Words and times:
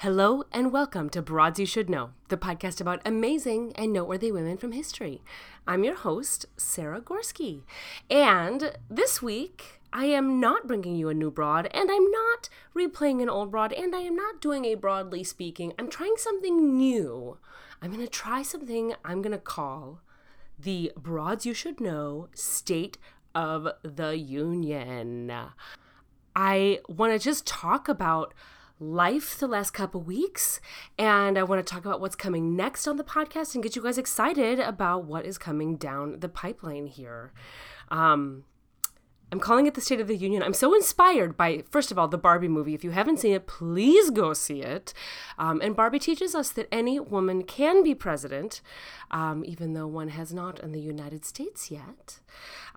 Hello 0.00 0.44
and 0.52 0.72
welcome 0.72 1.08
to 1.08 1.22
Broads 1.22 1.58
You 1.58 1.64
Should 1.64 1.88
Know, 1.88 2.10
the 2.28 2.36
podcast 2.36 2.82
about 2.82 3.00
amazing 3.06 3.72
and 3.76 3.94
noteworthy 3.94 4.30
women 4.30 4.58
from 4.58 4.72
history. 4.72 5.22
I'm 5.66 5.84
your 5.84 5.94
host, 5.94 6.44
Sara 6.58 7.00
Gorsky. 7.00 7.62
And 8.10 8.76
this 8.90 9.22
week, 9.22 9.80
I 9.94 10.04
am 10.04 10.38
not 10.38 10.66
bringing 10.66 10.96
you 10.96 11.08
a 11.08 11.14
new 11.14 11.30
broad, 11.30 11.68
and 11.72 11.90
I'm 11.90 12.10
not 12.10 12.50
replaying 12.76 13.22
an 13.22 13.30
old 13.30 13.50
broad, 13.50 13.72
and 13.72 13.96
I 13.96 14.00
am 14.00 14.14
not 14.14 14.42
doing 14.42 14.66
a 14.66 14.74
broadly 14.74 15.24
speaking. 15.24 15.72
I'm 15.78 15.88
trying 15.88 16.16
something 16.18 16.76
new. 16.76 17.38
I'm 17.80 17.90
going 17.90 18.04
to 18.04 18.06
try 18.06 18.42
something 18.42 18.94
I'm 19.02 19.22
going 19.22 19.32
to 19.32 19.38
call 19.38 20.02
the 20.58 20.92
Broads 20.94 21.46
You 21.46 21.54
Should 21.54 21.80
Know 21.80 22.28
State 22.34 22.98
of 23.34 23.66
the 23.82 24.18
Union. 24.18 25.32
I 26.36 26.80
want 26.86 27.14
to 27.14 27.18
just 27.18 27.46
talk 27.46 27.88
about 27.88 28.34
life 28.78 29.38
the 29.38 29.46
last 29.46 29.70
couple 29.70 30.00
weeks 30.02 30.60
and 30.98 31.38
I 31.38 31.42
want 31.42 31.64
to 31.64 31.74
talk 31.74 31.84
about 31.84 32.00
what's 32.00 32.16
coming 32.16 32.54
next 32.54 32.86
on 32.86 32.96
the 32.96 33.04
podcast 33.04 33.54
and 33.54 33.62
get 33.62 33.74
you 33.74 33.82
guys 33.82 33.96
excited 33.96 34.60
about 34.60 35.04
what 35.04 35.24
is 35.24 35.38
coming 35.38 35.76
down 35.76 36.20
the 36.20 36.28
pipeline 36.28 36.86
here. 36.86 37.32
Um, 37.90 38.44
I'm 39.32 39.40
calling 39.40 39.66
it 39.66 39.74
the 39.74 39.80
State 39.80 39.98
of 39.98 40.06
the 40.06 40.16
Union. 40.16 40.42
I'm 40.42 40.54
so 40.54 40.72
inspired 40.72 41.36
by, 41.36 41.64
first 41.68 41.90
of 41.90 41.98
all, 41.98 42.06
the 42.06 42.18
Barbie 42.18 42.46
movie. 42.46 42.74
If 42.74 42.84
you 42.84 42.92
haven't 42.92 43.18
seen 43.18 43.32
it, 43.32 43.48
please 43.48 44.10
go 44.10 44.32
see 44.32 44.62
it. 44.62 44.94
Um, 45.36 45.60
and 45.60 45.74
Barbie 45.74 45.98
teaches 45.98 46.34
us 46.34 46.50
that 46.50 46.68
any 46.70 47.00
woman 47.00 47.42
can 47.42 47.82
be 47.82 47.94
president, 47.94 48.60
um, 49.10 49.44
even 49.44 49.72
though 49.72 49.88
one 49.88 50.10
has 50.10 50.32
not 50.32 50.60
in 50.60 50.70
the 50.70 50.80
United 50.80 51.24
States 51.24 51.72
yet. 51.72 52.20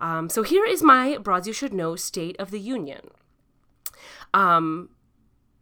Um, 0.00 0.28
so 0.28 0.42
here 0.42 0.64
is 0.64 0.82
my 0.82 1.18
Broads 1.18 1.46
You 1.46 1.52
Should 1.52 1.72
Know 1.72 1.94
State 1.94 2.36
of 2.40 2.50
the 2.50 2.60
Union. 2.60 3.10
Um, 4.34 4.90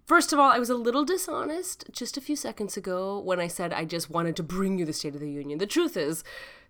First 0.08 0.32
of 0.32 0.38
all, 0.38 0.50
I 0.50 0.58
was 0.58 0.70
a 0.70 0.74
little 0.74 1.04
dishonest 1.04 1.84
just 1.92 2.16
a 2.16 2.22
few 2.22 2.34
seconds 2.34 2.78
ago 2.78 3.18
when 3.18 3.38
I 3.38 3.46
said 3.46 3.74
I 3.74 3.84
just 3.84 4.08
wanted 4.08 4.36
to 4.36 4.42
bring 4.42 4.78
you 4.78 4.86
the 4.86 4.94
State 4.94 5.14
of 5.14 5.20
the 5.20 5.30
Union. 5.30 5.58
The 5.58 5.66
truth 5.66 5.98
is, 5.98 6.24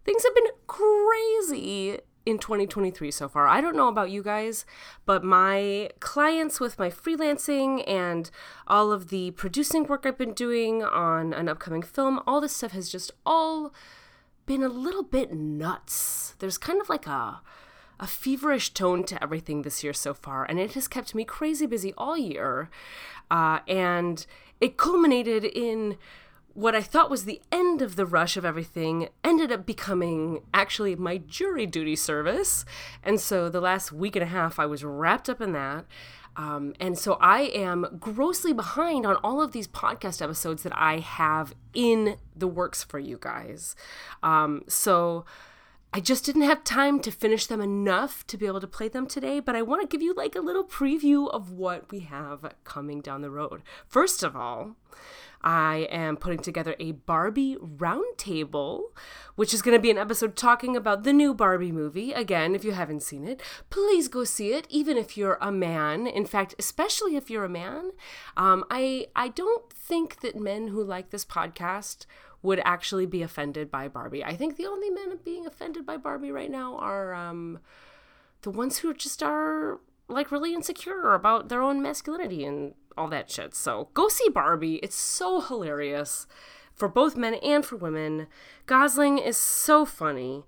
things 0.04 0.24
have 0.24 0.34
been 0.34 0.50
crazy 0.66 2.00
in 2.26 2.38
2023 2.38 3.12
so 3.12 3.28
far. 3.28 3.46
I 3.46 3.60
don't 3.60 3.76
know 3.76 3.86
about 3.86 4.10
you 4.10 4.24
guys, 4.24 4.66
but 5.06 5.22
my 5.22 5.88
clients 6.00 6.58
with 6.58 6.80
my 6.80 6.90
freelancing 6.90 7.88
and 7.88 8.28
all 8.66 8.90
of 8.90 9.08
the 9.08 9.30
producing 9.30 9.84
work 9.84 10.04
I've 10.04 10.18
been 10.18 10.34
doing 10.34 10.82
on 10.82 11.32
an 11.32 11.48
upcoming 11.48 11.82
film, 11.82 12.18
all 12.26 12.40
this 12.40 12.56
stuff 12.56 12.72
has 12.72 12.88
just 12.88 13.12
all 13.24 13.72
been 14.46 14.64
a 14.64 14.68
little 14.68 15.04
bit 15.04 15.32
nuts. 15.32 16.34
There's 16.40 16.58
kind 16.58 16.80
of 16.80 16.88
like 16.88 17.06
a 17.06 17.40
a 18.00 18.06
feverish 18.06 18.72
tone 18.74 19.04
to 19.04 19.22
everything 19.22 19.62
this 19.62 19.82
year 19.82 19.92
so 19.92 20.14
far, 20.14 20.44
and 20.44 20.58
it 20.58 20.74
has 20.74 20.88
kept 20.88 21.14
me 21.14 21.24
crazy 21.24 21.66
busy 21.66 21.92
all 21.96 22.16
year. 22.16 22.70
Uh, 23.30 23.60
and 23.68 24.26
it 24.60 24.76
culminated 24.76 25.44
in 25.44 25.96
what 26.54 26.74
I 26.74 26.82
thought 26.82 27.08
was 27.08 27.24
the 27.24 27.40
end 27.52 27.82
of 27.82 27.94
the 27.94 28.04
rush 28.06 28.36
of 28.36 28.44
everything 28.44 29.10
ended 29.22 29.52
up 29.52 29.64
becoming 29.64 30.42
actually 30.52 30.96
my 30.96 31.18
jury 31.18 31.66
duty 31.66 31.94
service. 31.94 32.64
And 33.04 33.20
so 33.20 33.48
the 33.48 33.60
last 33.60 33.92
week 33.92 34.16
and 34.16 34.24
a 34.24 34.26
half, 34.26 34.58
I 34.58 34.66
was 34.66 34.82
wrapped 34.82 35.28
up 35.28 35.40
in 35.40 35.52
that. 35.52 35.84
Um, 36.36 36.74
and 36.80 36.98
so 36.98 37.16
I 37.20 37.42
am 37.42 37.98
grossly 38.00 38.52
behind 38.52 39.06
on 39.06 39.16
all 39.22 39.40
of 39.40 39.52
these 39.52 39.68
podcast 39.68 40.20
episodes 40.22 40.64
that 40.64 40.76
I 40.76 40.98
have 40.98 41.54
in 41.74 42.16
the 42.34 42.48
works 42.48 42.82
for 42.82 42.98
you 42.98 43.18
guys. 43.20 43.76
Um, 44.22 44.62
so 44.68 45.24
I 45.92 46.00
just 46.00 46.24
didn't 46.24 46.42
have 46.42 46.64
time 46.64 47.00
to 47.00 47.10
finish 47.10 47.46
them 47.46 47.62
enough 47.62 48.26
to 48.26 48.36
be 48.36 48.46
able 48.46 48.60
to 48.60 48.66
play 48.66 48.88
them 48.88 49.06
today, 49.06 49.40
but 49.40 49.56
I 49.56 49.62
want 49.62 49.80
to 49.80 49.88
give 49.88 50.02
you 50.02 50.12
like 50.12 50.36
a 50.36 50.40
little 50.40 50.64
preview 50.64 51.30
of 51.30 51.52
what 51.52 51.90
we 51.90 52.00
have 52.00 52.52
coming 52.64 53.00
down 53.00 53.22
the 53.22 53.30
road. 53.30 53.62
First 53.86 54.22
of 54.22 54.36
all, 54.36 54.76
I 55.40 55.88
am 55.90 56.16
putting 56.16 56.40
together 56.40 56.74
a 56.78 56.92
Barbie 56.92 57.56
roundtable, 57.56 58.82
which 59.36 59.54
is 59.54 59.62
going 59.62 59.76
to 59.76 59.82
be 59.82 59.90
an 59.90 59.96
episode 59.98 60.36
talking 60.36 60.76
about 60.76 61.04
the 61.04 61.12
new 61.12 61.32
Barbie 61.32 61.72
movie. 61.72 62.12
Again, 62.12 62.54
if 62.54 62.64
you 62.64 62.72
haven't 62.72 63.02
seen 63.02 63.26
it, 63.26 63.40
please 63.70 64.08
go 64.08 64.24
see 64.24 64.52
it, 64.52 64.66
even 64.68 64.96
if 64.96 65.16
you're 65.16 65.38
a 65.40 65.52
man. 65.52 66.06
In 66.06 66.26
fact, 66.26 66.54
especially 66.58 67.16
if 67.16 67.30
you're 67.30 67.44
a 67.44 67.48
man. 67.48 67.92
Um, 68.36 68.64
I 68.70 69.06
I 69.14 69.28
don't 69.28 69.72
think 69.72 70.20
that 70.20 70.36
men 70.36 70.68
who 70.68 70.82
like 70.82 71.10
this 71.10 71.24
podcast 71.24 72.04
would 72.42 72.60
actually 72.64 73.06
be 73.06 73.22
offended 73.22 73.70
by 73.70 73.88
Barbie. 73.88 74.24
I 74.24 74.36
think 74.36 74.56
the 74.56 74.66
only 74.66 74.90
men 74.90 75.18
being 75.24 75.46
offended 75.46 75.84
by 75.84 75.96
Barbie 75.96 76.30
right 76.30 76.50
now 76.50 76.76
are 76.76 77.14
um, 77.14 77.58
the 78.42 78.50
ones 78.50 78.78
who 78.78 78.94
just 78.94 79.22
are 79.22 79.80
like 80.08 80.30
really 80.30 80.54
insecure 80.54 81.14
about 81.14 81.48
their 81.48 81.62
own 81.62 81.82
masculinity 81.82 82.44
and 82.44 82.74
all 82.96 83.08
that 83.08 83.30
shit. 83.30 83.54
So 83.54 83.88
go 83.94 84.08
see 84.08 84.28
Barbie. 84.28 84.76
It's 84.76 84.96
so 84.96 85.40
hilarious 85.40 86.26
for 86.72 86.88
both 86.88 87.16
men 87.16 87.34
and 87.34 87.64
for 87.64 87.76
women. 87.76 88.28
Gosling 88.66 89.18
is 89.18 89.36
so 89.36 89.84
funny. 89.84 90.44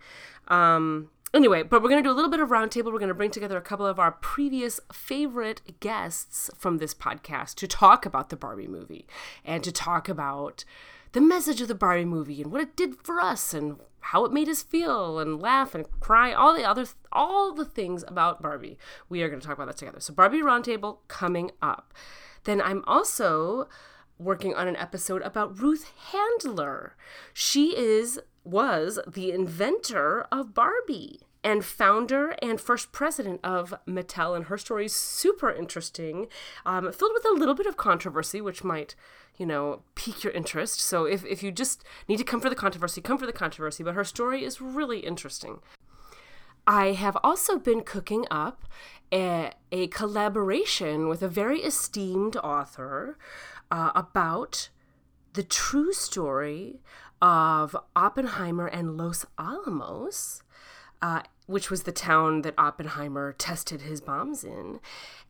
Um, 0.49 1.11
anyway, 1.35 1.63
but 1.63 1.83
we're 1.83 1.89
going 1.89 2.03
to 2.03 2.09
do 2.09 2.13
a 2.13 2.17
little 2.17 2.31
bit 2.31 2.41
of 2.41 2.49
roundtable. 2.49 2.93
We're 2.93 2.99
going 2.99 3.09
to 3.09 3.15
bring 3.15 3.31
together 3.31 3.57
a 3.57 3.63
couple 3.63 3.87
of 3.87 3.99
our 3.99 4.13
previous 4.13 4.81
favorite 4.93 5.81
guests 5.81 6.51
from 6.57 6.79
this 6.79 6.95
podcast 6.95 7.57
to 7.57 7.69
talk 7.69 8.07
about 8.07 8.31
the 8.31 8.37
Barbie 8.37 8.69
movie 8.69 9.07
and 9.45 9.63
to 9.65 9.73
talk 9.73 10.09
about 10.09 10.65
the 11.13 11.21
message 11.21 11.61
of 11.61 11.69
the 11.69 11.75
Barbie 11.75 12.05
movie 12.05 12.43
and 12.43 12.53
what 12.53 12.61
it 12.61 12.77
did 12.77 12.97
for 13.03 13.21
us 13.21 13.53
and 13.53 13.77
how 14.01 14.25
it 14.25 14.33
made 14.33 14.49
us 14.49 14.63
feel 14.63 15.19
and 15.19 15.41
laugh 15.41 15.75
and 15.75 15.87
cry, 16.01 16.33
all 16.33 16.55
the 16.55 16.65
other 16.65 16.87
all 17.13 17.53
the 17.53 17.65
things 17.65 18.05
about 18.09 18.43
Barbie. 18.43 18.79
We 19.09 19.23
are 19.23 19.29
going 19.29 19.41
to 19.41 19.47
talk 19.47 19.57
about 19.57 19.67
that 19.67 19.77
together. 19.77 20.01
So 20.01 20.15
Barbie 20.15 20.41
Roundtable 20.41 20.99
coming 21.09 21.51
up. 21.61 21.93
Then 22.45 22.61
I'm 22.61 22.85
also 22.87 23.69
working 24.19 24.55
on 24.55 24.69
an 24.69 24.77
episode 24.77 25.23
about 25.23 25.61
Ruth 25.61 25.91
Handler. 26.13 26.95
She 27.33 27.77
is 27.77 28.21
was 28.45 28.99
the 29.07 29.33
inventor 29.33 30.27
of 30.33 30.55
Barbie 30.55 31.21
and 31.43 31.65
founder 31.65 32.37
and 32.43 32.61
first 32.61 32.93
president 32.93 33.41
of 33.43 33.75
Mattel, 33.87 34.37
and 34.37 34.47
her 34.47 34.59
story 34.59 34.87
is 34.87 34.95
super 34.95 35.51
interesting, 35.51 36.27
um, 36.67 36.93
filled 36.93 37.13
with 37.15 37.25
a 37.25 37.39
little 37.39 37.55
bit 37.55 37.67
of 37.67 37.77
controversy, 37.77 38.41
which 38.41 38.63
might 38.63 38.95
you 39.41 39.47
know, 39.47 39.81
pique 39.95 40.23
your 40.23 40.35
interest. 40.35 40.83
So 40.83 41.07
if, 41.07 41.25
if 41.25 41.43
you 41.43 41.51
just 41.51 41.83
need 42.07 42.19
to 42.19 42.25
come 42.25 42.43
for 42.43 42.51
the 42.51 42.55
controversy, 42.55 43.01
come 43.01 43.17
for 43.17 43.25
the 43.25 43.33
controversy. 43.33 43.83
But 43.83 43.95
her 43.95 44.05
story 44.05 44.45
is 44.45 44.61
really 44.61 44.99
interesting. 44.99 45.61
I 46.67 46.93
have 46.93 47.17
also 47.25 47.59
been 47.59 47.81
cooking 47.81 48.27
up 48.31 48.67
a, 49.11 49.53
a 49.73 49.87
collaboration 49.87 51.09
with 51.09 51.23
a 51.23 51.29
very 51.29 51.61
esteemed 51.61 52.37
author 52.37 53.17
uh, 53.71 53.93
about 53.95 54.69
the 55.33 55.43
true 55.43 55.95
story 55.95 56.81
of 57.23 57.75
Oppenheimer 57.97 58.67
and 58.67 58.99
Los 58.99 59.25
Alamos. 59.39 60.43
Uh, 61.03 61.23
which 61.47 61.69
was 61.69 61.83
the 61.83 61.93
town 61.93 62.43
that 62.43 62.55
Oppenheimer 62.57 63.33
tested 63.33 63.81
his 63.81 64.01
bombs 64.01 64.45
in, 64.45 64.79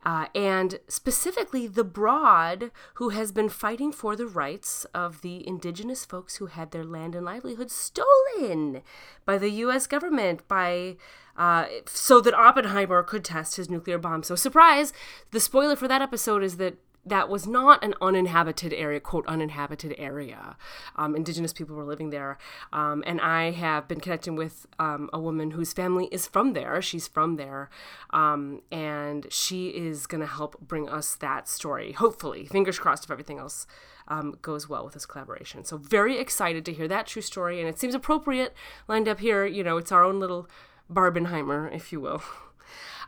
uh, 0.05 0.27
and 0.35 0.79
specifically 0.87 1.65
the 1.65 1.83
Broad, 1.83 2.71
who 2.95 3.09
has 3.09 3.31
been 3.31 3.49
fighting 3.49 3.91
for 3.91 4.15
the 4.15 4.27
rights 4.27 4.85
of 4.93 5.21
the 5.21 5.47
indigenous 5.47 6.05
folks 6.05 6.35
who 6.35 6.45
had 6.45 6.71
their 6.71 6.83
land 6.83 7.15
and 7.15 7.25
livelihood 7.25 7.71
stolen 7.71 8.81
by 9.25 9.39
the 9.39 9.49
U.S. 9.49 9.87
government 9.87 10.47
by. 10.47 10.97
Uh, 11.37 11.65
so 11.85 12.19
that 12.19 12.33
Oppenheimer 12.33 13.01
could 13.03 13.23
test 13.23 13.55
his 13.55 13.69
nuclear 13.69 13.97
bomb. 13.97 14.21
So, 14.21 14.35
surprise! 14.35 14.91
The 15.31 15.39
spoiler 15.39 15.77
for 15.77 15.87
that 15.87 16.01
episode 16.01 16.43
is 16.43 16.57
that 16.57 16.75
that 17.05 17.29
was 17.29 17.47
not 17.47 17.83
an 17.83 17.95
uninhabited 18.01 18.73
area, 18.73 18.99
quote, 18.99 19.25
uninhabited 19.27 19.95
area. 19.97 20.55
Um, 20.95 21.15
indigenous 21.15 21.53
people 21.53 21.75
were 21.75 21.83
living 21.83 22.11
there. 22.11 22.37
Um, 22.71 23.03
and 23.07 23.19
I 23.19 23.51
have 23.51 23.87
been 23.87 23.99
connecting 23.99 24.35
with 24.35 24.67
um, 24.77 25.09
a 25.11 25.19
woman 25.19 25.51
whose 25.51 25.73
family 25.73 26.07
is 26.11 26.27
from 26.27 26.53
there. 26.53 26.81
She's 26.81 27.07
from 27.07 27.37
there. 27.37 27.69
Um, 28.11 28.61
and 28.71 29.25
she 29.31 29.69
is 29.69 30.05
going 30.05 30.21
to 30.21 30.27
help 30.27 30.59
bring 30.59 30.87
us 30.89 31.15
that 31.15 31.47
story, 31.47 31.93
hopefully. 31.93 32.45
Fingers 32.45 32.77
crossed 32.77 33.05
if 33.05 33.11
everything 33.11 33.39
else 33.39 33.65
um, 34.07 34.37
goes 34.41 34.69
well 34.69 34.83
with 34.83 34.93
this 34.93 35.05
collaboration. 35.05 35.63
So, 35.63 35.77
very 35.77 36.19
excited 36.19 36.65
to 36.65 36.73
hear 36.73 36.87
that 36.87 37.07
true 37.07 37.21
story. 37.21 37.59
And 37.59 37.67
it 37.67 37.79
seems 37.79 37.95
appropriate 37.95 38.53
lined 38.87 39.07
up 39.07 39.19
here. 39.19 39.45
You 39.45 39.63
know, 39.63 39.77
it's 39.77 39.91
our 39.91 40.03
own 40.03 40.19
little 40.19 40.47
Barbenheimer, 40.91 41.73
if 41.73 41.91
you 41.91 41.99
will. 42.01 42.21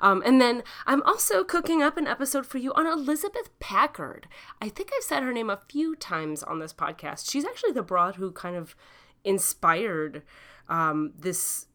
Um, 0.04 0.22
and 0.26 0.40
then 0.42 0.64
I'm 0.86 1.02
also 1.04 1.46
cooking 1.46 1.82
up 1.82 1.96
an 1.98 2.08
episode 2.08 2.46
for 2.46 2.58
you 2.58 2.74
on 2.74 2.86
Elizabeth 2.86 3.50
Packard. 3.60 4.28
I 4.62 4.68
think 4.68 4.92
I've 4.96 5.04
said 5.04 5.24
her 5.24 5.32
name 5.32 5.50
a 5.50 5.62
few 5.70 5.96
times 5.96 6.44
on 6.44 6.60
this 6.60 6.74
podcast. 6.74 7.32
She's 7.32 7.46
actually 7.46 7.72
the 7.72 7.82
broad 7.82 8.16
who 8.16 8.32
kind 8.32 8.58
of 8.58 8.76
inspired 9.24 10.22
um, 10.68 11.14
this 11.18 11.68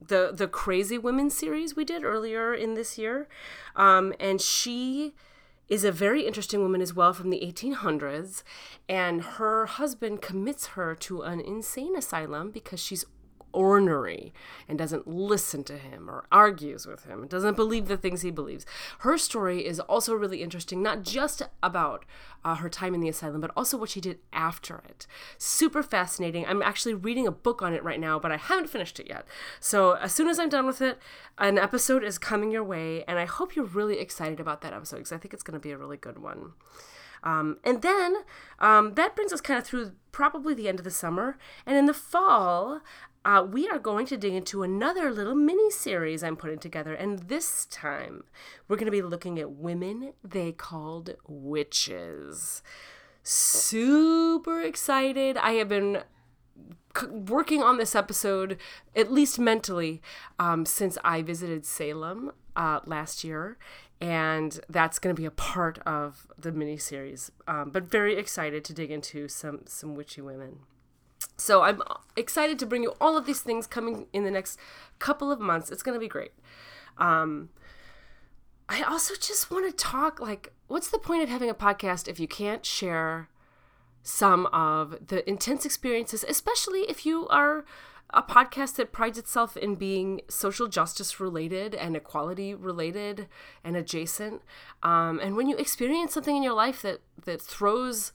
the 0.00 0.32
the 0.32 0.46
crazy 0.46 0.98
women 0.98 1.30
series 1.30 1.74
we 1.74 1.84
did 1.84 2.04
earlier 2.04 2.54
in 2.54 2.74
this 2.74 2.98
year 2.98 3.28
um, 3.74 4.14
and 4.20 4.40
she 4.40 5.12
is 5.68 5.82
a 5.82 5.90
very 5.90 6.24
interesting 6.24 6.60
woman 6.60 6.80
as 6.80 6.94
well 6.94 7.12
from 7.12 7.30
the 7.30 7.40
1800s 7.40 8.44
and 8.88 9.22
her 9.22 9.66
husband 9.66 10.22
commits 10.22 10.68
her 10.68 10.94
to 10.94 11.22
an 11.22 11.40
insane 11.40 11.96
asylum 11.96 12.52
because 12.52 12.78
she's 12.80 13.04
ornery 13.52 14.32
and 14.68 14.78
doesn't 14.78 15.06
listen 15.06 15.64
to 15.64 15.78
him 15.78 16.08
or 16.08 16.26
argues 16.30 16.86
with 16.86 17.04
him 17.04 17.20
and 17.22 17.30
doesn't 17.30 17.56
believe 17.56 17.88
the 17.88 17.96
things 17.96 18.22
he 18.22 18.30
believes. 18.30 18.66
Her 19.00 19.18
story 19.18 19.66
is 19.66 19.80
also 19.80 20.14
really 20.14 20.42
interesting, 20.42 20.82
not 20.82 21.02
just 21.02 21.42
about 21.62 22.04
uh, 22.44 22.56
her 22.56 22.68
time 22.68 22.94
in 22.94 23.00
the 23.00 23.08
asylum, 23.08 23.40
but 23.40 23.50
also 23.56 23.76
what 23.76 23.90
she 23.90 24.00
did 24.00 24.18
after 24.32 24.82
it. 24.88 25.06
Super 25.38 25.82
fascinating. 25.82 26.46
I'm 26.46 26.62
actually 26.62 26.94
reading 26.94 27.26
a 27.26 27.32
book 27.32 27.62
on 27.62 27.74
it 27.74 27.82
right 27.82 28.00
now, 28.00 28.18
but 28.18 28.32
I 28.32 28.36
haven't 28.36 28.70
finished 28.70 29.00
it 29.00 29.08
yet. 29.08 29.26
So 29.60 29.92
as 29.92 30.12
soon 30.12 30.28
as 30.28 30.38
I'm 30.38 30.48
done 30.48 30.66
with 30.66 30.80
it, 30.80 30.98
an 31.38 31.58
episode 31.58 32.04
is 32.04 32.18
coming 32.18 32.50
your 32.50 32.64
way, 32.64 33.04
and 33.04 33.18
I 33.18 33.24
hope 33.24 33.56
you're 33.56 33.64
really 33.64 33.98
excited 33.98 34.40
about 34.40 34.60
that 34.62 34.72
episode 34.72 34.96
because 34.98 35.12
I 35.12 35.18
think 35.18 35.34
it's 35.34 35.42
going 35.42 35.58
to 35.58 35.62
be 35.62 35.72
a 35.72 35.78
really 35.78 35.96
good 35.96 36.18
one. 36.18 36.52
Um, 37.22 37.58
and 37.64 37.82
then 37.82 38.16
um, 38.58 38.94
that 38.94 39.16
brings 39.16 39.32
us 39.32 39.40
kind 39.40 39.58
of 39.58 39.66
through 39.66 39.92
probably 40.12 40.54
the 40.54 40.68
end 40.68 40.78
of 40.78 40.84
the 40.84 40.90
summer. 40.90 41.36
And 41.66 41.76
in 41.76 41.86
the 41.86 41.94
fall, 41.94 42.80
uh, 43.28 43.42
we 43.42 43.68
are 43.68 43.78
going 43.78 44.06
to 44.06 44.16
dig 44.16 44.32
into 44.32 44.62
another 44.62 45.12
little 45.12 45.34
mini 45.34 45.70
series 45.70 46.24
I'm 46.24 46.34
putting 46.34 46.58
together. 46.58 46.94
And 46.94 47.18
this 47.28 47.66
time, 47.66 48.24
we're 48.66 48.76
going 48.76 48.86
to 48.86 48.90
be 48.90 49.02
looking 49.02 49.38
at 49.38 49.50
women 49.50 50.14
they 50.24 50.50
called 50.50 51.14
witches. 51.26 52.62
Super 53.22 54.62
excited. 54.62 55.36
I 55.36 55.52
have 55.52 55.68
been 55.68 56.04
working 57.10 57.62
on 57.62 57.76
this 57.76 57.94
episode, 57.94 58.56
at 58.96 59.12
least 59.12 59.38
mentally, 59.38 60.00
um, 60.38 60.64
since 60.64 60.96
I 61.04 61.20
visited 61.20 61.66
Salem 61.66 62.32
uh, 62.56 62.80
last 62.86 63.24
year 63.24 63.58
and 64.00 64.60
that's 64.70 64.98
going 64.98 65.14
to 65.14 65.20
be 65.20 65.26
a 65.26 65.30
part 65.30 65.80
of 65.80 66.28
the 66.38 66.52
miniseries. 66.52 67.30
Um, 67.46 67.70
but 67.70 67.82
very 67.82 68.16
excited 68.16 68.64
to 68.64 68.72
dig 68.72 68.90
into 68.90 69.28
some 69.28 69.62
some 69.66 69.96
witchy 69.96 70.22
women. 70.22 70.60
So 71.38 71.62
I'm 71.62 71.80
excited 72.16 72.58
to 72.58 72.66
bring 72.66 72.82
you 72.82 72.94
all 73.00 73.16
of 73.16 73.24
these 73.24 73.40
things 73.40 73.66
coming 73.66 74.06
in 74.12 74.24
the 74.24 74.30
next 74.30 74.58
couple 74.98 75.30
of 75.30 75.40
months. 75.40 75.70
It's 75.70 75.84
going 75.84 75.94
to 75.94 76.00
be 76.00 76.08
great. 76.08 76.32
Um, 76.98 77.50
I 78.68 78.82
also 78.82 79.14
just 79.14 79.50
want 79.50 79.64
to 79.70 79.72
talk 79.72 80.20
like, 80.20 80.52
what's 80.66 80.90
the 80.90 80.98
point 80.98 81.22
of 81.22 81.28
having 81.28 81.48
a 81.48 81.54
podcast 81.54 82.08
if 82.08 82.18
you 82.18 82.28
can't 82.28 82.66
share 82.66 83.28
some 84.02 84.46
of 84.46 85.06
the 85.06 85.28
intense 85.28 85.64
experiences, 85.64 86.24
especially 86.28 86.80
if 86.80 87.06
you 87.06 87.28
are 87.28 87.64
a 88.10 88.22
podcast 88.22 88.76
that 88.76 88.90
prides 88.90 89.18
itself 89.18 89.56
in 89.56 89.74
being 89.74 90.22
social 90.28 90.66
justice 90.66 91.20
related 91.20 91.74
and 91.74 91.94
equality 91.94 92.54
related 92.54 93.28
and 93.62 93.76
adjacent. 93.76 94.42
Um, 94.82 95.20
and 95.22 95.36
when 95.36 95.46
you 95.46 95.56
experience 95.56 96.14
something 96.14 96.36
in 96.36 96.42
your 96.42 96.54
life 96.54 96.82
that 96.82 97.00
that 97.24 97.42
throws 97.42 98.12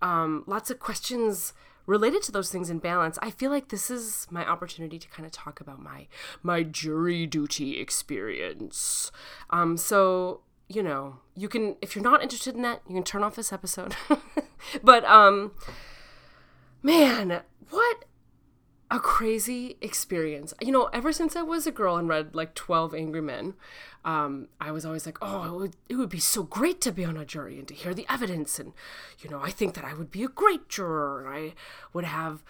um, 0.00 0.44
lots 0.46 0.70
of 0.70 0.78
questions 0.78 1.52
related 1.86 2.22
to 2.22 2.32
those 2.32 2.50
things 2.50 2.70
in 2.70 2.78
balance, 2.78 3.18
I 3.20 3.30
feel 3.30 3.50
like 3.50 3.68
this 3.68 3.90
is 3.90 4.26
my 4.30 4.46
opportunity 4.46 4.98
to 4.98 5.08
kind 5.08 5.26
of 5.26 5.32
talk 5.32 5.60
about 5.60 5.82
my 5.82 6.06
my 6.42 6.62
jury 6.62 7.26
duty 7.26 7.78
experience. 7.80 9.10
Um, 9.50 9.76
so 9.76 10.40
you 10.68 10.82
know, 10.82 11.18
you 11.36 11.48
can 11.48 11.76
if 11.82 11.94
you're 11.94 12.04
not 12.04 12.22
interested 12.22 12.54
in 12.54 12.62
that, 12.62 12.82
you 12.88 12.94
can 12.94 13.04
turn 13.04 13.22
off 13.22 13.36
this 13.36 13.52
episode. 13.52 13.96
but 14.82 15.04
um, 15.04 15.52
man, 16.82 17.42
what 17.70 18.04
a 18.94 19.00
crazy 19.00 19.76
experience. 19.80 20.54
You 20.60 20.70
know, 20.70 20.84
ever 20.92 21.12
since 21.12 21.34
I 21.34 21.42
was 21.42 21.66
a 21.66 21.72
girl 21.72 21.96
and 21.96 22.08
read 22.08 22.36
like 22.36 22.54
12 22.54 22.94
Angry 22.94 23.20
Men, 23.20 23.54
um, 24.04 24.46
I 24.60 24.70
was 24.70 24.86
always 24.86 25.04
like, 25.04 25.18
oh, 25.20 25.42
it 25.42 25.52
would, 25.52 25.76
it 25.88 25.96
would 25.96 26.08
be 26.08 26.20
so 26.20 26.44
great 26.44 26.80
to 26.82 26.92
be 26.92 27.04
on 27.04 27.16
a 27.16 27.24
jury 27.24 27.58
and 27.58 27.66
to 27.66 27.74
hear 27.74 27.92
the 27.92 28.06
evidence. 28.08 28.60
And, 28.60 28.72
you 29.18 29.28
know, 29.28 29.40
I 29.42 29.50
think 29.50 29.74
that 29.74 29.84
I 29.84 29.94
would 29.94 30.12
be 30.12 30.22
a 30.22 30.28
great 30.28 30.68
juror 30.68 31.26
and 31.26 31.36
I 31.36 31.54
would 31.92 32.04
have, 32.04 32.44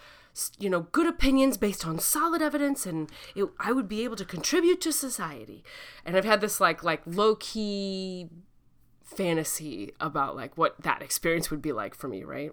you 0.59 0.69
know, 0.69 0.81
good 0.81 1.07
opinions 1.07 1.57
based 1.57 1.83
on 1.83 1.97
solid 1.97 2.43
evidence 2.43 2.85
and 2.85 3.09
it, 3.35 3.49
I 3.59 3.71
would 3.71 3.87
be 3.87 4.03
able 4.03 4.17
to 4.17 4.25
contribute 4.25 4.81
to 4.81 4.91
society. 4.91 5.63
And 6.05 6.15
I've 6.15 6.25
had 6.25 6.41
this 6.41 6.61
like, 6.61 6.83
like 6.83 7.01
low 7.07 7.37
key 7.37 8.29
fantasy 9.03 9.93
about 9.99 10.35
like 10.35 10.55
what 10.59 10.79
that 10.83 11.01
experience 11.01 11.49
would 11.49 11.63
be 11.63 11.71
like 11.71 11.95
for 11.95 12.07
me, 12.07 12.23
right? 12.23 12.51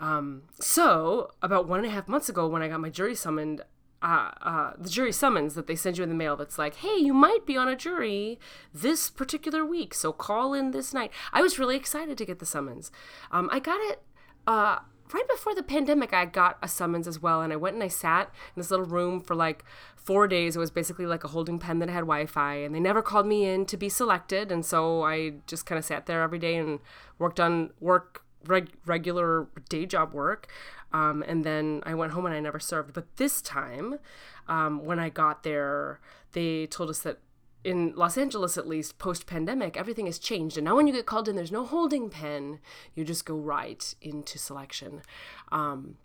Um, 0.00 0.42
so 0.60 1.30
about 1.42 1.68
one 1.68 1.80
and 1.80 1.88
a 1.88 1.90
half 1.90 2.08
months 2.08 2.28
ago, 2.28 2.46
when 2.46 2.62
I 2.62 2.68
got 2.68 2.80
my 2.80 2.90
jury 2.90 3.14
summoned, 3.14 3.62
uh, 4.02 4.30
uh, 4.42 4.72
the 4.78 4.90
jury 4.90 5.12
summons 5.12 5.54
that 5.54 5.66
they 5.66 5.76
send 5.76 5.96
you 5.96 6.02
in 6.02 6.10
the 6.10 6.14
mail 6.14 6.36
that's 6.36 6.58
like, 6.58 6.76
hey, 6.76 6.96
you 6.96 7.14
might 7.14 7.46
be 7.46 7.56
on 7.56 7.68
a 7.68 7.76
jury 7.76 8.38
this 8.72 9.08
particular 9.08 9.64
week, 9.64 9.94
so 9.94 10.12
call 10.12 10.52
in 10.52 10.72
this 10.72 10.92
night. 10.92 11.10
I 11.32 11.40
was 11.40 11.58
really 11.58 11.76
excited 11.76 12.18
to 12.18 12.24
get 12.26 12.38
the 12.38 12.46
summons. 12.46 12.92
Um, 13.30 13.48
I 13.50 13.60
got 13.60 13.80
it 13.90 14.02
uh, 14.46 14.80
right 15.12 15.28
before 15.28 15.54
the 15.54 15.62
pandemic. 15.62 16.12
I 16.12 16.26
got 16.26 16.58
a 16.62 16.68
summons 16.68 17.08
as 17.08 17.22
well, 17.22 17.40
and 17.40 17.52
I 17.52 17.56
went 17.56 17.74
and 17.74 17.82
I 17.82 17.88
sat 17.88 18.28
in 18.54 18.60
this 18.60 18.70
little 18.70 18.84
room 18.86 19.22
for 19.22 19.34
like 19.34 19.64
four 19.96 20.28
days. 20.28 20.56
It 20.56 20.58
was 20.58 20.70
basically 20.70 21.06
like 21.06 21.24
a 21.24 21.28
holding 21.28 21.58
pen 21.58 21.78
that 21.78 21.88
had 21.88 22.00
Wi 22.00 22.26
Fi, 22.26 22.56
and 22.56 22.74
they 22.74 22.80
never 22.80 23.00
called 23.00 23.26
me 23.26 23.46
in 23.46 23.64
to 23.66 23.76
be 23.76 23.88
selected. 23.88 24.52
And 24.52 24.66
so 24.66 25.02
I 25.02 25.34
just 25.46 25.64
kind 25.64 25.78
of 25.78 25.84
sat 25.84 26.04
there 26.04 26.22
every 26.22 26.38
day 26.38 26.56
and 26.56 26.80
worked 27.18 27.40
on 27.40 27.70
work 27.80 28.23
reg- 28.46 28.72
regular 28.86 29.48
day 29.68 29.86
job 29.86 30.12
work. 30.12 30.48
Um, 30.92 31.24
and 31.26 31.44
then 31.44 31.82
I 31.84 31.94
went 31.94 32.12
home 32.12 32.26
and 32.26 32.34
I 32.34 32.40
never 32.40 32.60
served. 32.60 32.92
But 32.92 33.16
this 33.16 33.42
time, 33.42 33.98
um, 34.46 34.84
when 34.84 34.98
I 34.98 35.08
got 35.08 35.42
there, 35.42 36.00
they 36.32 36.66
told 36.66 36.90
us 36.90 37.00
that 37.00 37.18
in 37.64 37.94
Los 37.96 38.18
Angeles, 38.18 38.58
at 38.58 38.68
least 38.68 38.98
post 38.98 39.26
pandemic, 39.26 39.76
everything 39.76 40.06
has 40.06 40.18
changed. 40.18 40.58
And 40.58 40.66
now, 40.66 40.76
when 40.76 40.86
you 40.86 40.92
get 40.92 41.06
called 41.06 41.28
in, 41.28 41.34
there's 41.34 41.50
no 41.50 41.64
holding 41.64 42.10
pen. 42.10 42.60
You 42.94 43.04
just 43.04 43.24
go 43.24 43.36
right 43.36 43.94
into 44.02 44.38
selection. 44.38 45.02
Um, 45.50 45.96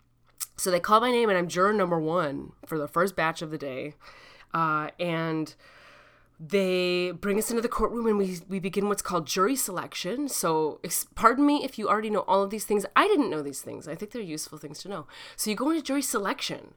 so 0.56 0.70
they 0.70 0.80
call 0.80 1.00
my 1.00 1.10
name, 1.10 1.28
and 1.28 1.38
I'm 1.38 1.48
juror 1.48 1.72
number 1.72 2.00
one 2.00 2.52
for 2.66 2.78
the 2.78 2.88
first 2.88 3.14
batch 3.14 3.42
of 3.42 3.50
the 3.50 3.58
day. 3.58 3.94
Uh, 4.52 4.88
and 4.98 5.54
they 6.42 7.10
bring 7.10 7.38
us 7.38 7.50
into 7.50 7.60
the 7.60 7.68
courtroom 7.68 8.06
and 8.06 8.16
we, 8.16 8.38
we 8.48 8.58
begin 8.58 8.88
what's 8.88 9.02
called 9.02 9.26
jury 9.26 9.54
selection. 9.54 10.26
So, 10.26 10.80
ex- 10.82 11.06
pardon 11.14 11.44
me 11.44 11.62
if 11.64 11.78
you 11.78 11.86
already 11.86 12.08
know 12.08 12.20
all 12.20 12.42
of 12.42 12.48
these 12.48 12.64
things. 12.64 12.86
I 12.96 13.06
didn't 13.06 13.28
know 13.28 13.42
these 13.42 13.60
things. 13.60 13.86
I 13.86 13.94
think 13.94 14.12
they're 14.12 14.22
useful 14.22 14.56
things 14.56 14.78
to 14.80 14.88
know. 14.88 15.06
So, 15.36 15.50
you 15.50 15.56
go 15.56 15.68
into 15.68 15.82
jury 15.82 16.00
selection 16.00 16.72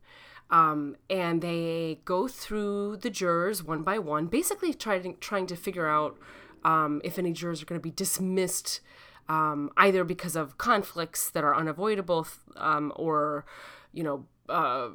um, 0.51 0.97
and 1.09 1.41
they 1.41 2.01
go 2.03 2.27
through 2.27 2.97
the 2.97 3.09
jurors 3.09 3.63
one 3.63 3.83
by 3.83 3.99
one, 3.99 4.27
basically 4.27 4.73
trying, 4.73 5.15
trying 5.21 5.47
to 5.47 5.55
figure 5.55 5.87
out 5.87 6.17
um, 6.65 6.99
if 7.05 7.17
any 7.17 7.31
jurors 7.31 7.61
are 7.61 7.65
going 7.65 7.79
to 7.79 7.83
be 7.83 7.91
dismissed 7.91 8.81
um, 9.29 9.71
either 9.77 10.03
because 10.03 10.35
of 10.35 10.57
conflicts 10.57 11.29
that 11.29 11.45
are 11.45 11.55
unavoidable 11.55 12.27
um, 12.57 12.91
or, 12.97 13.45
you 13.93 14.03
know, 14.03 14.25
uh, 14.49 14.89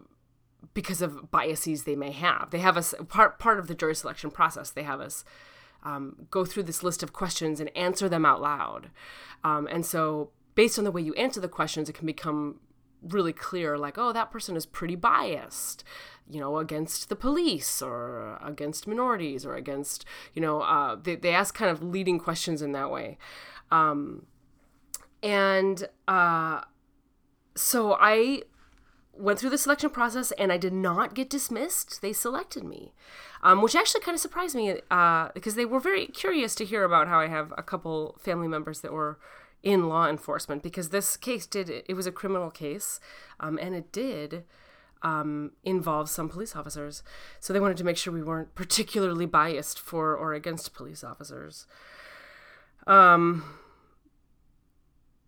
because 0.75 1.03
of 1.03 1.31
biases 1.31 1.85
they 1.85 1.97
may 1.97 2.11
have. 2.11 2.51
They 2.51 2.59
have 2.59 2.77
us 2.77 2.95
part 3.09 3.39
part 3.39 3.59
of 3.59 3.69
the 3.69 3.75
jury 3.75 3.95
selection 3.95 4.31
process. 4.31 4.71
They 4.71 4.83
have 4.83 5.01
us 5.01 5.25
um, 5.85 6.27
go 6.31 6.45
through 6.45 6.65
this 6.65 6.83
list 6.83 7.03
of 7.03 7.13
questions 7.13 7.61
and 7.61 7.75
answer 7.77 8.09
them 8.09 8.25
out 8.25 8.41
loud. 8.41 8.91
Um, 9.45 9.69
and 9.71 9.87
so, 9.87 10.31
based 10.55 10.79
on 10.79 10.85
the 10.85 10.91
way 10.91 11.03
you 11.03 11.15
answer 11.15 11.41
the 11.41 11.49
questions, 11.49 11.89
it 11.89 11.95
can 11.95 12.07
become 12.07 12.61
really 13.03 13.33
clear 13.33 13.79
like 13.79 13.97
oh 13.97 14.13
that 14.13 14.31
person 14.31 14.57
is 14.57 14.67
pretty 14.67 14.97
biased 14.97 15.85
you 16.29 16.41
know 16.41 16.59
against 16.59 17.09
the 17.09 17.17
police 17.17 17.81
or 17.81 18.39
against 18.43 18.87
minorities 18.87 19.47
or 19.47 19.55
against 19.55 20.05
you 20.35 20.43
know 20.43 20.63
uh, 20.63 20.97
they, 20.97 21.15
they 21.15 21.31
ask 21.31 21.55
kind 21.55 21.71
of 21.71 21.83
leading 21.83 22.19
questions 22.19 22.61
in 22.61 22.73
that 22.73 22.91
way 22.91 23.17
um, 23.71 24.27
and 25.23 25.89
uh, 26.09 26.61
so 27.55 27.97
i 28.01 28.43
went 29.19 29.39
through 29.39 29.51
the 29.51 29.59
selection 29.59 29.91
process 29.91 30.33
and 30.33 30.53
I 30.53 30.57
did 30.57 30.73
not 30.73 31.15
get 31.15 31.29
dismissed. 31.29 32.01
They 32.01 32.13
selected 32.13 32.65
me, 32.65 32.93
um, 33.43 33.63
which 33.63 33.75
actually 33.75 34.01
kind 34.01 34.15
of 34.15 34.21
surprised 34.21 34.55
me 34.55 34.81
uh, 34.91 35.29
because 35.35 35.55
they 35.55 35.65
were 35.65 35.81
very 35.81 36.07
curious 36.07 36.55
to 36.57 36.65
hear 36.65 36.85
about 36.85 37.09
how 37.09 37.21
I 37.21 37.29
have 37.29 37.53
a 37.57 37.63
couple 37.63 38.17
family 38.19 38.49
members 38.49 38.81
that 38.81 38.93
were 38.93 39.19
in 39.63 39.89
law 39.89 40.09
enforcement 40.09 40.63
because 40.63 40.91
this 40.91 41.17
case 41.17 41.45
did 41.45 41.69
it 41.69 41.95
was 41.95 42.07
a 42.07 42.13
criminal 42.13 42.51
case 42.51 43.01
um, 43.41 43.59
and 43.61 43.75
it 43.75 43.91
did 43.91 44.45
um, 45.03 45.53
involve 45.65 46.09
some 46.09 46.29
police 46.29 46.55
officers. 46.57 47.03
So 47.41 47.53
they 47.53 47.61
wanted 47.61 47.77
to 47.79 47.85
make 47.85 47.97
sure 47.97 48.13
we 48.13 48.23
weren't 48.23 48.55
particularly 48.55 49.27
biased 49.27 49.79
for 49.79 50.15
or 50.17 50.35
against 50.35 50.75
police 50.75 51.05
officers. 51.05 51.67
Um, 52.87 53.45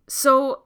so 0.06 0.62